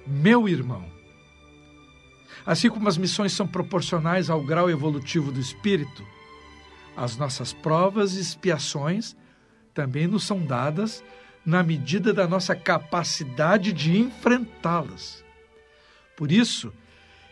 Meu 0.08 0.48
irmão, 0.48 0.86
assim 2.46 2.70
como 2.70 2.88
as 2.88 2.98
missões 2.98 3.34
são 3.34 3.46
proporcionais 3.46 4.30
ao 4.30 4.42
grau 4.42 4.70
evolutivo 4.70 5.30
do 5.30 5.42
espírito, 5.42 6.13
as 6.96 7.18
nossas 7.18 7.54
provas 7.54 8.16
e 8.16 8.22
expiações 8.22 9.16
também 9.74 10.08
nos 10.08 10.24
são 10.24 10.46
dadas 10.46 11.04
na 11.46 11.64
medida 11.64 12.14
da 12.14 12.28
nossa 12.28 12.56
capacidade 12.56 13.74
de 13.74 13.98
enfrentá-las. 13.98 15.24
Por 16.16 16.32
isso, 16.32 16.72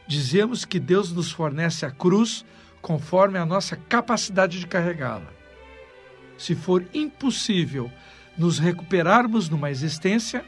dizemos 0.07 0.65
que 0.65 0.79
Deus 0.79 1.11
nos 1.11 1.31
fornece 1.31 1.85
a 1.85 1.91
cruz 1.91 2.43
conforme 2.81 3.37
a 3.37 3.45
nossa 3.45 3.75
capacidade 3.75 4.59
de 4.59 4.67
carregá-la. 4.67 5.31
Se 6.37 6.55
for 6.55 6.83
impossível 6.93 7.91
nos 8.37 8.57
recuperarmos 8.57 9.47
numa 9.47 9.69
existência, 9.69 10.43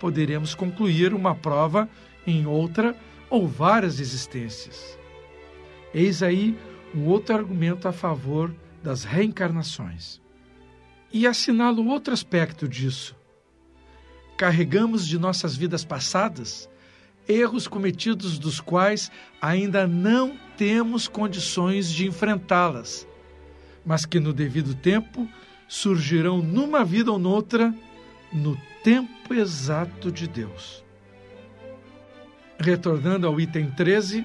poderemos 0.00 0.54
concluir 0.54 1.12
uma 1.12 1.34
prova 1.34 1.88
em 2.26 2.46
outra 2.46 2.96
ou 3.28 3.46
várias 3.46 4.00
existências. 4.00 4.98
Eis 5.92 6.22
aí 6.22 6.58
um 6.94 7.06
outro 7.06 7.34
argumento 7.34 7.86
a 7.86 7.92
favor 7.92 8.54
das 8.82 9.04
reencarnações. 9.04 10.20
E 11.12 11.26
assinalo 11.26 11.86
outro 11.86 12.12
aspecto 12.12 12.68
disso. 12.68 13.16
carregamos 14.36 15.06
de 15.06 15.18
nossas 15.18 15.56
vidas 15.56 15.84
passadas 15.84 16.68
erros 17.28 17.68
cometidos 17.68 18.38
dos 18.38 18.58
quais 18.58 19.12
ainda 19.40 19.86
não 19.86 20.36
temos 20.56 21.06
condições 21.06 21.92
de 21.92 22.06
enfrentá-las, 22.06 23.06
mas 23.84 24.06
que 24.06 24.18
no 24.18 24.32
devido 24.32 24.74
tempo 24.74 25.28
surgirão 25.68 26.38
numa 26.38 26.84
vida 26.84 27.12
ou 27.12 27.18
noutra 27.18 27.74
no 28.32 28.58
tempo 28.82 29.34
exato 29.34 30.10
de 30.10 30.26
Deus. 30.26 30.82
Retornando 32.58 33.26
ao 33.26 33.38
item 33.38 33.70
13, 33.70 34.24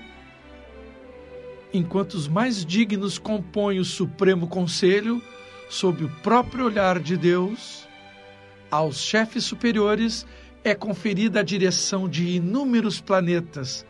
enquanto 1.73 2.13
os 2.13 2.27
mais 2.27 2.63
dignos 2.63 3.17
compõem 3.17 3.79
o 3.79 3.85
Supremo 3.85 4.47
Conselho, 4.47 5.21
sob 5.69 6.03
o 6.03 6.09
próprio 6.21 6.65
olhar 6.65 6.99
de 6.99 7.17
Deus, 7.17 7.87
aos 8.69 9.01
chefes 9.01 9.43
superiores 9.43 10.25
é 10.63 10.75
conferida 10.75 11.39
a 11.39 11.43
direção 11.43 12.07
de 12.07 12.35
inúmeros 12.35 13.01
planetas 13.01 13.85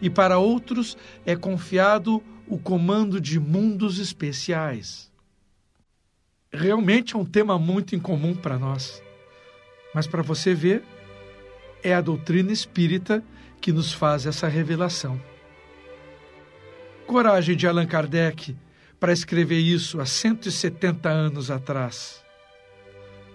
e 0.00 0.10
para 0.10 0.38
outros 0.38 0.96
é 1.24 1.36
confiado 1.36 2.22
o 2.48 2.58
comando 2.58 3.20
de 3.20 3.38
mundos 3.38 3.98
especiais. 3.98 5.12
Realmente 6.52 7.14
é 7.14 7.18
um 7.18 7.24
tema 7.24 7.58
muito 7.58 7.94
incomum 7.94 8.34
para 8.34 8.58
nós, 8.58 9.02
mas 9.94 10.06
para 10.06 10.22
você 10.22 10.54
ver, 10.54 10.82
é 11.82 11.94
a 11.94 12.00
doutrina 12.00 12.52
espírita 12.52 13.22
que 13.60 13.72
nos 13.72 13.92
faz 13.92 14.26
essa 14.26 14.48
revelação. 14.48 15.20
Coragem 17.06 17.56
de 17.56 17.66
Allan 17.66 17.86
Kardec 17.86 18.56
para 18.98 19.12
escrever 19.12 19.60
isso 19.60 20.00
há 20.00 20.06
170 20.06 21.08
anos 21.08 21.50
atrás. 21.50 22.24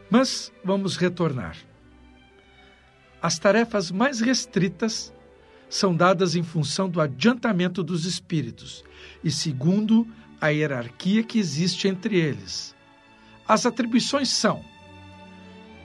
Mas 0.10 0.52
vamos 0.64 0.98
retornar. 0.98 1.56
As 3.22 3.40
tarefas 3.40 3.90
mais 3.90 4.20
restritas 4.20 5.14
são 5.70 5.96
dadas 5.96 6.36
em 6.36 6.44
função 6.44 6.90
do 6.90 7.00
adiantamento 7.00 7.82
dos 7.82 8.06
espíritos 8.06 8.84
e 9.24 9.32
segundo 9.32 10.06
a 10.42 10.50
hierarquia 10.50 11.24
que 11.24 11.40
existe 11.40 11.88
entre 11.88 12.18
eles. 12.18 12.76
As 13.48 13.66
atribuições 13.66 14.30
são 14.30 14.66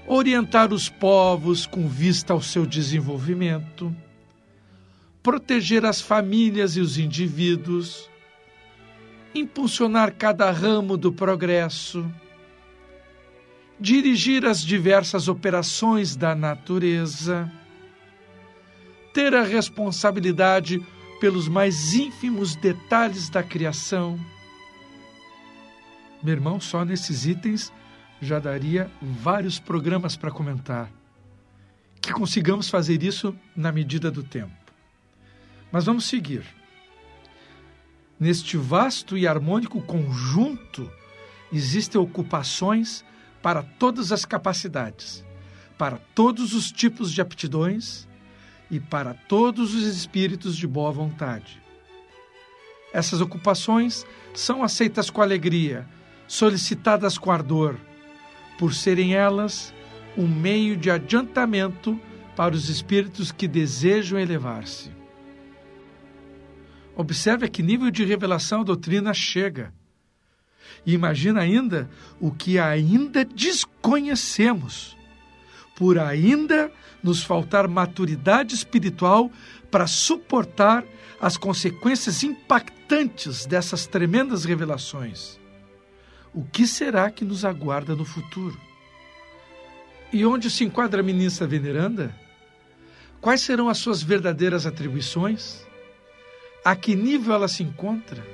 orientar 0.08 0.72
os 0.72 0.88
povos 0.88 1.66
com 1.66 1.88
vista 1.88 2.32
ao 2.32 2.40
seu 2.40 2.66
desenvolvimento, 2.66 3.94
proteger 5.26 5.84
as 5.84 6.00
famílias 6.00 6.76
e 6.76 6.80
os 6.80 6.98
indivíduos, 6.98 8.08
impulsionar 9.34 10.14
cada 10.14 10.52
ramo 10.52 10.96
do 10.96 11.12
progresso, 11.12 12.08
dirigir 13.80 14.46
as 14.46 14.60
diversas 14.60 15.26
operações 15.26 16.14
da 16.14 16.32
natureza, 16.32 17.50
ter 19.12 19.34
a 19.34 19.42
responsabilidade 19.42 20.80
pelos 21.18 21.48
mais 21.48 21.92
ínfimos 21.92 22.54
detalhes 22.54 23.28
da 23.28 23.42
criação. 23.42 24.24
Meu 26.22 26.34
irmão, 26.34 26.60
só 26.60 26.84
nesses 26.84 27.26
itens 27.26 27.72
já 28.22 28.38
daria 28.38 28.88
vários 29.02 29.58
programas 29.58 30.16
para 30.16 30.30
comentar. 30.30 30.88
Que 32.00 32.12
consigamos 32.12 32.70
fazer 32.70 33.02
isso 33.02 33.36
na 33.56 33.72
medida 33.72 34.08
do 34.08 34.22
tempo. 34.22 34.65
Mas 35.76 35.84
vamos 35.84 36.06
seguir. 36.06 36.42
Neste 38.18 38.56
vasto 38.56 39.14
e 39.14 39.26
harmônico 39.26 39.82
conjunto 39.82 40.90
existem 41.52 42.00
ocupações 42.00 43.04
para 43.42 43.62
todas 43.62 44.10
as 44.10 44.24
capacidades, 44.24 45.22
para 45.76 45.98
todos 46.14 46.54
os 46.54 46.72
tipos 46.72 47.12
de 47.12 47.20
aptidões 47.20 48.08
e 48.70 48.80
para 48.80 49.12
todos 49.12 49.74
os 49.74 49.84
espíritos 49.84 50.56
de 50.56 50.66
boa 50.66 50.90
vontade. 50.90 51.62
Essas 52.90 53.20
ocupações 53.20 54.06
são 54.32 54.64
aceitas 54.64 55.10
com 55.10 55.20
alegria, 55.20 55.86
solicitadas 56.26 57.18
com 57.18 57.30
ardor, 57.30 57.76
por 58.58 58.72
serem 58.72 59.14
elas 59.14 59.74
um 60.16 60.26
meio 60.26 60.74
de 60.74 60.90
adiantamento 60.90 62.00
para 62.34 62.54
os 62.54 62.70
espíritos 62.70 63.30
que 63.30 63.46
desejam 63.46 64.18
elevar-se. 64.18 64.95
Observe 66.96 67.46
a 67.46 67.48
que 67.48 67.62
nível 67.62 67.90
de 67.90 68.04
revelação 68.04 68.62
a 68.62 68.64
doutrina 68.64 69.12
chega 69.12 69.72
e 70.86 70.94
imagina 70.94 71.40
ainda 71.40 71.90
o 72.20 72.30
que 72.30 72.58
ainda 72.58 73.24
desconhecemos, 73.24 74.96
por 75.76 75.98
ainda 75.98 76.70
nos 77.02 77.22
faltar 77.22 77.68
maturidade 77.68 78.54
espiritual 78.54 79.30
para 79.70 79.86
suportar 79.86 80.84
as 81.20 81.36
consequências 81.36 82.22
impactantes 82.22 83.46
dessas 83.46 83.86
tremendas 83.86 84.44
revelações. 84.44 85.38
O 86.32 86.44
que 86.44 86.66
será 86.66 87.10
que 87.10 87.24
nos 87.24 87.44
aguarda 87.44 87.96
no 87.96 88.04
futuro? 88.04 88.58
E 90.12 90.24
onde 90.24 90.50
se 90.50 90.64
enquadra 90.64 91.00
a 91.00 91.04
ministra 91.04 91.46
veneranda? 91.46 92.14
Quais 93.20 93.40
serão 93.40 93.68
as 93.68 93.78
suas 93.78 94.02
verdadeiras 94.02 94.66
atribuições? 94.66 95.65
A 96.66 96.74
que 96.74 96.96
nível 96.96 97.32
ela 97.32 97.46
se 97.46 97.62
encontra? 97.62 98.26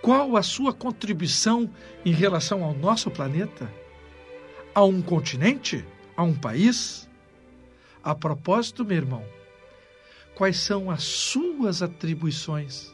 Qual 0.00 0.38
a 0.38 0.42
sua 0.42 0.72
contribuição 0.72 1.70
em 2.02 2.12
relação 2.12 2.64
ao 2.64 2.72
nosso 2.72 3.10
planeta? 3.10 3.70
A 4.74 4.82
um 4.84 5.02
continente? 5.02 5.84
A 6.16 6.22
um 6.22 6.34
país? 6.34 7.06
A 8.02 8.14
propósito, 8.14 8.86
meu 8.86 8.96
irmão, 8.96 9.22
quais 10.34 10.60
são 10.60 10.90
as 10.90 11.02
suas 11.02 11.82
atribuições? 11.82 12.90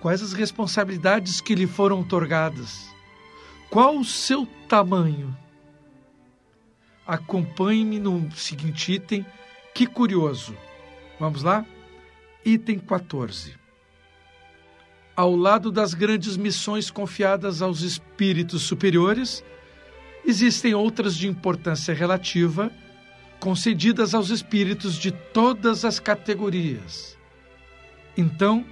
Quais 0.00 0.20
as 0.20 0.32
responsabilidades 0.32 1.40
que 1.40 1.54
lhe 1.54 1.68
foram 1.68 2.00
otorgadas? 2.00 2.84
Qual 3.70 3.96
o 3.96 4.04
seu 4.04 4.44
tamanho? 4.68 5.36
Acompanhe-me 7.06 8.00
no 8.00 8.28
seguinte 8.32 8.94
item, 8.94 9.24
que 9.72 9.86
curioso. 9.86 10.56
Vamos 11.20 11.44
lá? 11.44 11.64
Item 12.44 12.78
14 12.78 13.64
ao 15.16 15.36
lado 15.36 15.70
das 15.70 15.94
grandes 15.94 16.36
missões 16.36 16.90
confiadas 16.90 17.62
aos 17.62 17.82
espíritos 17.82 18.62
superiores, 18.62 19.44
existem 20.24 20.74
outras 20.74 21.16
de 21.16 21.28
importância 21.28 21.94
relativa, 21.94 22.70
concedidas 23.38 24.14
aos 24.14 24.30
espíritos 24.30 24.96
de 24.96 25.12
todas 25.12 25.84
as 25.84 26.00
categorias. 26.00 27.16
Então, 28.16 28.64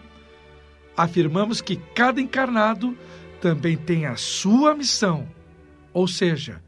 afirmamos 0.96 1.60
que 1.60 1.76
cada 1.76 2.20
encarnado 2.20 2.96
também 3.40 3.76
tem 3.76 4.06
a 4.06 4.16
sua 4.16 4.74
missão, 4.74 5.28
ou 5.92 6.08
seja, 6.08 6.62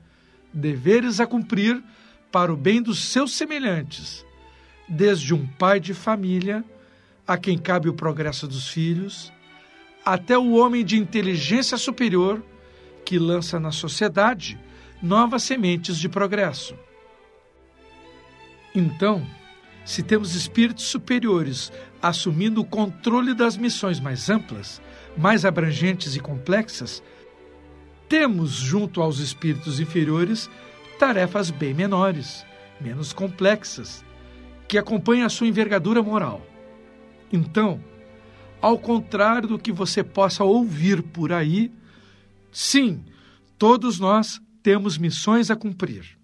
deveres 0.53 1.19
a 1.19 1.27
cumprir 1.27 1.83
para 2.31 2.53
o 2.53 2.57
bem 2.57 2.83
dos 2.83 3.05
seus 3.05 3.33
semelhantes, 3.33 4.25
desde 4.88 5.35
um 5.35 5.47
pai 5.47 5.81
de 5.81 5.95
família, 5.95 6.64
a 7.26 7.37
quem 7.37 7.56
cabe 7.58 7.88
o 7.88 7.94
progresso 7.94 8.46
dos 8.46 8.68
filhos, 8.68 9.32
até 10.04 10.37
o 10.37 10.52
homem 10.52 10.84
de 10.84 10.98
inteligência 10.98 11.78
superior 11.78 12.42
que 13.04 13.18
lança 13.18 13.58
na 13.58 13.70
sociedade 13.70 14.58
novas 15.02 15.42
sementes 15.42 15.98
de 15.98 16.08
progresso. 16.08 16.74
Então, 18.74 19.26
se 19.84 20.02
temos 20.02 20.34
espíritos 20.34 20.84
superiores 20.84 21.70
assumindo 22.02 22.60
o 22.60 22.64
controle 22.64 23.34
das 23.34 23.56
missões 23.56 24.00
mais 24.00 24.28
amplas, 24.28 24.80
mais 25.16 25.44
abrangentes 25.44 26.16
e 26.16 26.20
complexas, 26.20 27.02
temos, 28.08 28.52
junto 28.52 29.00
aos 29.00 29.18
espíritos 29.18 29.80
inferiores, 29.80 30.50
tarefas 30.98 31.50
bem 31.50 31.74
menores, 31.74 32.44
menos 32.80 33.12
complexas, 33.12 34.04
que 34.66 34.78
acompanham 34.78 35.26
a 35.26 35.30
sua 35.30 35.46
envergadura 35.46 36.02
moral. 36.02 36.54
Então, 37.35 37.83
ao 38.62 38.79
contrário 38.79 39.49
do 39.49 39.59
que 39.59 39.73
você 39.73 40.05
possa 40.05 40.44
ouvir 40.44 41.03
por 41.03 41.33
aí, 41.33 41.73
sim, 42.53 43.05
todos 43.59 43.99
nós 43.99 44.40
temos 44.62 44.97
missões 44.97 45.51
a 45.51 45.57
cumprir. 45.57 46.16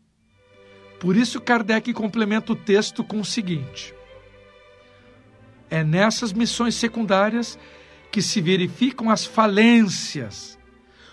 Por 1.01 1.17
isso, 1.17 1.41
Kardec 1.41 1.93
complementa 1.93 2.53
o 2.53 2.57
texto 2.57 3.03
com 3.03 3.19
o 3.19 3.25
seguinte: 3.25 3.93
É 5.69 5.83
nessas 5.83 6.33
missões 6.33 6.77
secundárias 6.77 7.59
que 8.13 8.23
se 8.23 8.41
verificam 8.41 9.11
as 9.11 9.25
falências, 9.25 10.57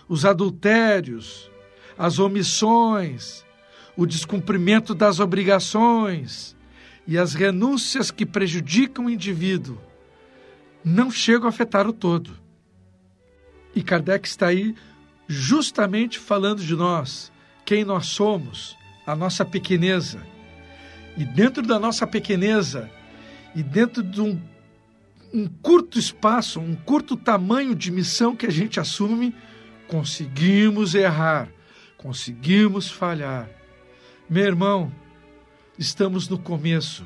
os 0.08 0.26
adultérios, 0.26 1.50
as 1.98 2.20
omissões, 2.20 3.44
o 3.96 4.06
descumprimento 4.06 4.94
das 4.94 5.20
obrigações 5.20 6.56
e 7.08 7.18
as 7.18 7.34
renúncias 7.34 8.12
que 8.12 8.28
prejudicam 8.28 9.06
o 9.06 9.10
indivíduo 9.10 9.87
não 10.88 11.12
chegam 11.12 11.48
a 11.48 11.50
afetar 11.50 11.88
o 11.88 11.94
todo. 11.94 12.32
E 13.76 13.84
Kardec 13.84 14.28
está 14.28 14.48
aí 14.48 14.74
justamente 15.28 16.18
falando 16.18 16.64
de 16.64 16.76
nós, 16.76 17.32
quem 17.66 17.84
nós 17.84 18.08
somos, 18.08 18.78
a 19.06 19.16
nossa 19.16 19.44
pequeneza. 19.44 20.26
E 21.18 21.26
dentro 21.26 21.62
da 21.62 21.78
nossa 21.78 22.08
pequeneza, 22.08 22.90
e 23.54 23.62
dentro 23.62 24.02
de 24.02 24.22
um, 24.22 24.40
um 25.34 25.48
curto 25.48 26.00
espaço, 26.00 26.60
um 26.60 26.76
curto 26.76 27.18
tamanho 27.18 27.76
de 27.76 27.92
missão 27.92 28.36
que 28.36 28.46
a 28.46 28.52
gente 28.52 28.80
assume, 28.80 29.36
conseguimos 29.88 30.96
errar, 30.96 31.50
conseguimos 31.98 32.90
falhar. 32.90 33.50
Meu 34.30 34.46
irmão, 34.46 34.92
estamos 35.78 36.30
no 36.30 36.40
começo. 36.40 37.06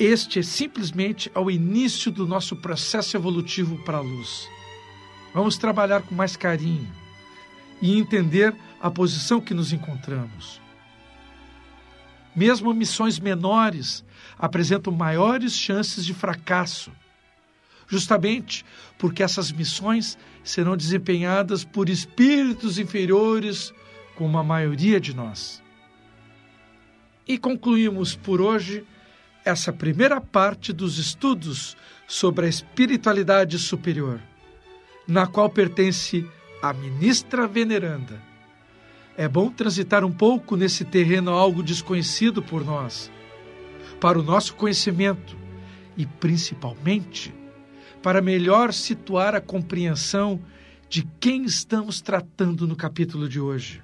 Este 0.00 0.38
é 0.38 0.42
simplesmente 0.42 1.30
ao 1.34 1.50
início 1.50 2.10
do 2.10 2.26
nosso 2.26 2.56
processo 2.56 3.18
evolutivo 3.18 3.76
para 3.84 3.98
a 3.98 4.00
luz. 4.00 4.48
Vamos 5.34 5.58
trabalhar 5.58 6.00
com 6.00 6.14
mais 6.14 6.36
carinho 6.36 6.90
e 7.82 7.98
entender 7.98 8.56
a 8.80 8.90
posição 8.90 9.42
que 9.42 9.52
nos 9.52 9.74
encontramos. 9.74 10.58
Mesmo 12.34 12.72
missões 12.72 13.18
menores 13.18 14.02
apresentam 14.38 14.90
maiores 14.90 15.52
chances 15.52 16.02
de 16.02 16.14
fracasso, 16.14 16.90
justamente 17.86 18.64
porque 18.96 19.22
essas 19.22 19.52
missões 19.52 20.16
serão 20.42 20.78
desempenhadas 20.78 21.62
por 21.62 21.90
espíritos 21.90 22.78
inferiores, 22.78 23.70
como 24.16 24.38
a 24.38 24.42
maioria 24.42 24.98
de 24.98 25.14
nós. 25.14 25.62
E 27.28 27.36
concluímos 27.36 28.16
por 28.16 28.40
hoje 28.40 28.82
essa 29.50 29.72
primeira 29.72 30.20
parte 30.20 30.72
dos 30.72 30.98
estudos 30.98 31.76
sobre 32.06 32.46
a 32.46 32.48
espiritualidade 32.48 33.58
superior, 33.58 34.20
na 35.06 35.26
qual 35.26 35.50
pertence 35.50 36.26
a 36.62 36.72
ministra 36.72 37.46
veneranda. 37.46 38.20
É 39.16 39.28
bom 39.28 39.50
transitar 39.50 40.04
um 40.04 40.12
pouco 40.12 40.56
nesse 40.56 40.84
terreno 40.84 41.32
algo 41.32 41.62
desconhecido 41.62 42.42
por 42.42 42.64
nós, 42.64 43.10
para 44.00 44.18
o 44.18 44.22
nosso 44.22 44.54
conhecimento 44.54 45.36
e, 45.96 46.06
principalmente, 46.06 47.34
para 48.02 48.22
melhor 48.22 48.72
situar 48.72 49.34
a 49.34 49.40
compreensão 49.40 50.40
de 50.88 51.06
quem 51.20 51.44
estamos 51.44 52.00
tratando 52.00 52.66
no 52.66 52.74
capítulo 52.74 53.28
de 53.28 53.38
hoje. 53.38 53.82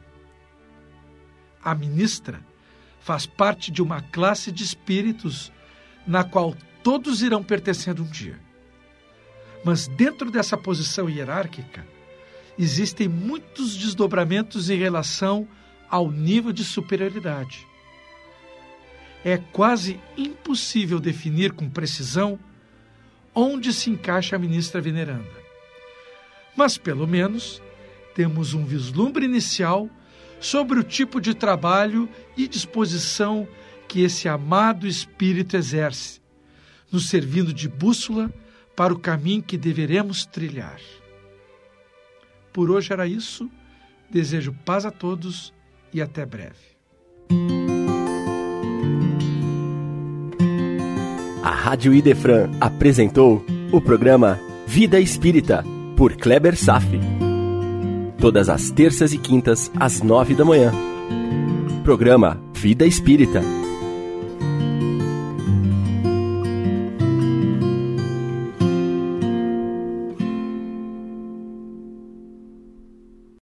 A 1.62 1.74
ministra 1.74 2.40
faz 3.00 3.26
parte 3.26 3.70
de 3.70 3.82
uma 3.82 4.00
classe 4.00 4.50
de 4.50 4.64
espíritos 4.64 5.52
na 6.06 6.22
qual 6.22 6.54
todos 6.82 7.22
irão 7.22 7.42
pertencer 7.42 8.00
um 8.00 8.04
dia. 8.04 8.38
Mas 9.64 9.88
dentro 9.88 10.30
dessa 10.30 10.56
posição 10.56 11.10
hierárquica, 11.10 11.84
existem 12.58 13.08
muitos 13.08 13.76
desdobramentos 13.76 14.70
em 14.70 14.78
relação 14.78 15.48
ao 15.90 16.10
nível 16.10 16.52
de 16.52 16.64
superioridade. 16.64 17.66
É 19.24 19.38
quase 19.38 20.00
impossível 20.16 21.00
definir 21.00 21.52
com 21.52 21.68
precisão 21.68 22.38
onde 23.34 23.72
se 23.72 23.90
encaixa 23.90 24.36
a 24.36 24.38
ministra 24.38 24.80
veneranda. 24.80 25.44
Mas, 26.56 26.78
pelo 26.78 27.06
menos, 27.06 27.60
temos 28.14 28.54
um 28.54 28.64
vislumbre 28.64 29.26
inicial 29.26 29.90
sobre 30.40 30.78
o 30.78 30.82
tipo 30.82 31.20
de 31.20 31.34
trabalho 31.34 32.08
e 32.36 32.48
disposição 32.48 33.46
que 33.86 34.02
esse 34.02 34.28
amado 34.28 34.86
Espírito 34.86 35.56
exerce, 35.56 36.20
nos 36.90 37.08
servindo 37.08 37.52
de 37.52 37.68
bússola 37.68 38.32
para 38.74 38.92
o 38.92 38.98
caminho 38.98 39.42
que 39.42 39.56
deveremos 39.56 40.26
trilhar. 40.26 40.78
Por 42.52 42.70
hoje 42.70 42.92
era 42.92 43.06
isso. 43.06 43.50
Desejo 44.10 44.54
paz 44.64 44.86
a 44.86 44.90
todos 44.90 45.52
e 45.92 46.00
até 46.00 46.24
breve. 46.24 46.76
A 51.42 51.50
Rádio 51.50 51.92
Idefran 51.92 52.50
apresentou 52.60 53.44
o 53.72 53.80
programa 53.80 54.38
Vida 54.66 55.00
Espírita, 55.00 55.64
por 55.96 56.16
Kleber 56.16 56.56
Safi. 56.56 57.00
Todas 58.18 58.48
as 58.48 58.70
terças 58.70 59.12
e 59.12 59.18
quintas, 59.18 59.70
às 59.78 60.02
nove 60.02 60.34
da 60.34 60.44
manhã. 60.44 60.72
Programa 61.84 62.40
Vida 62.54 62.86
Espírita 62.86 63.42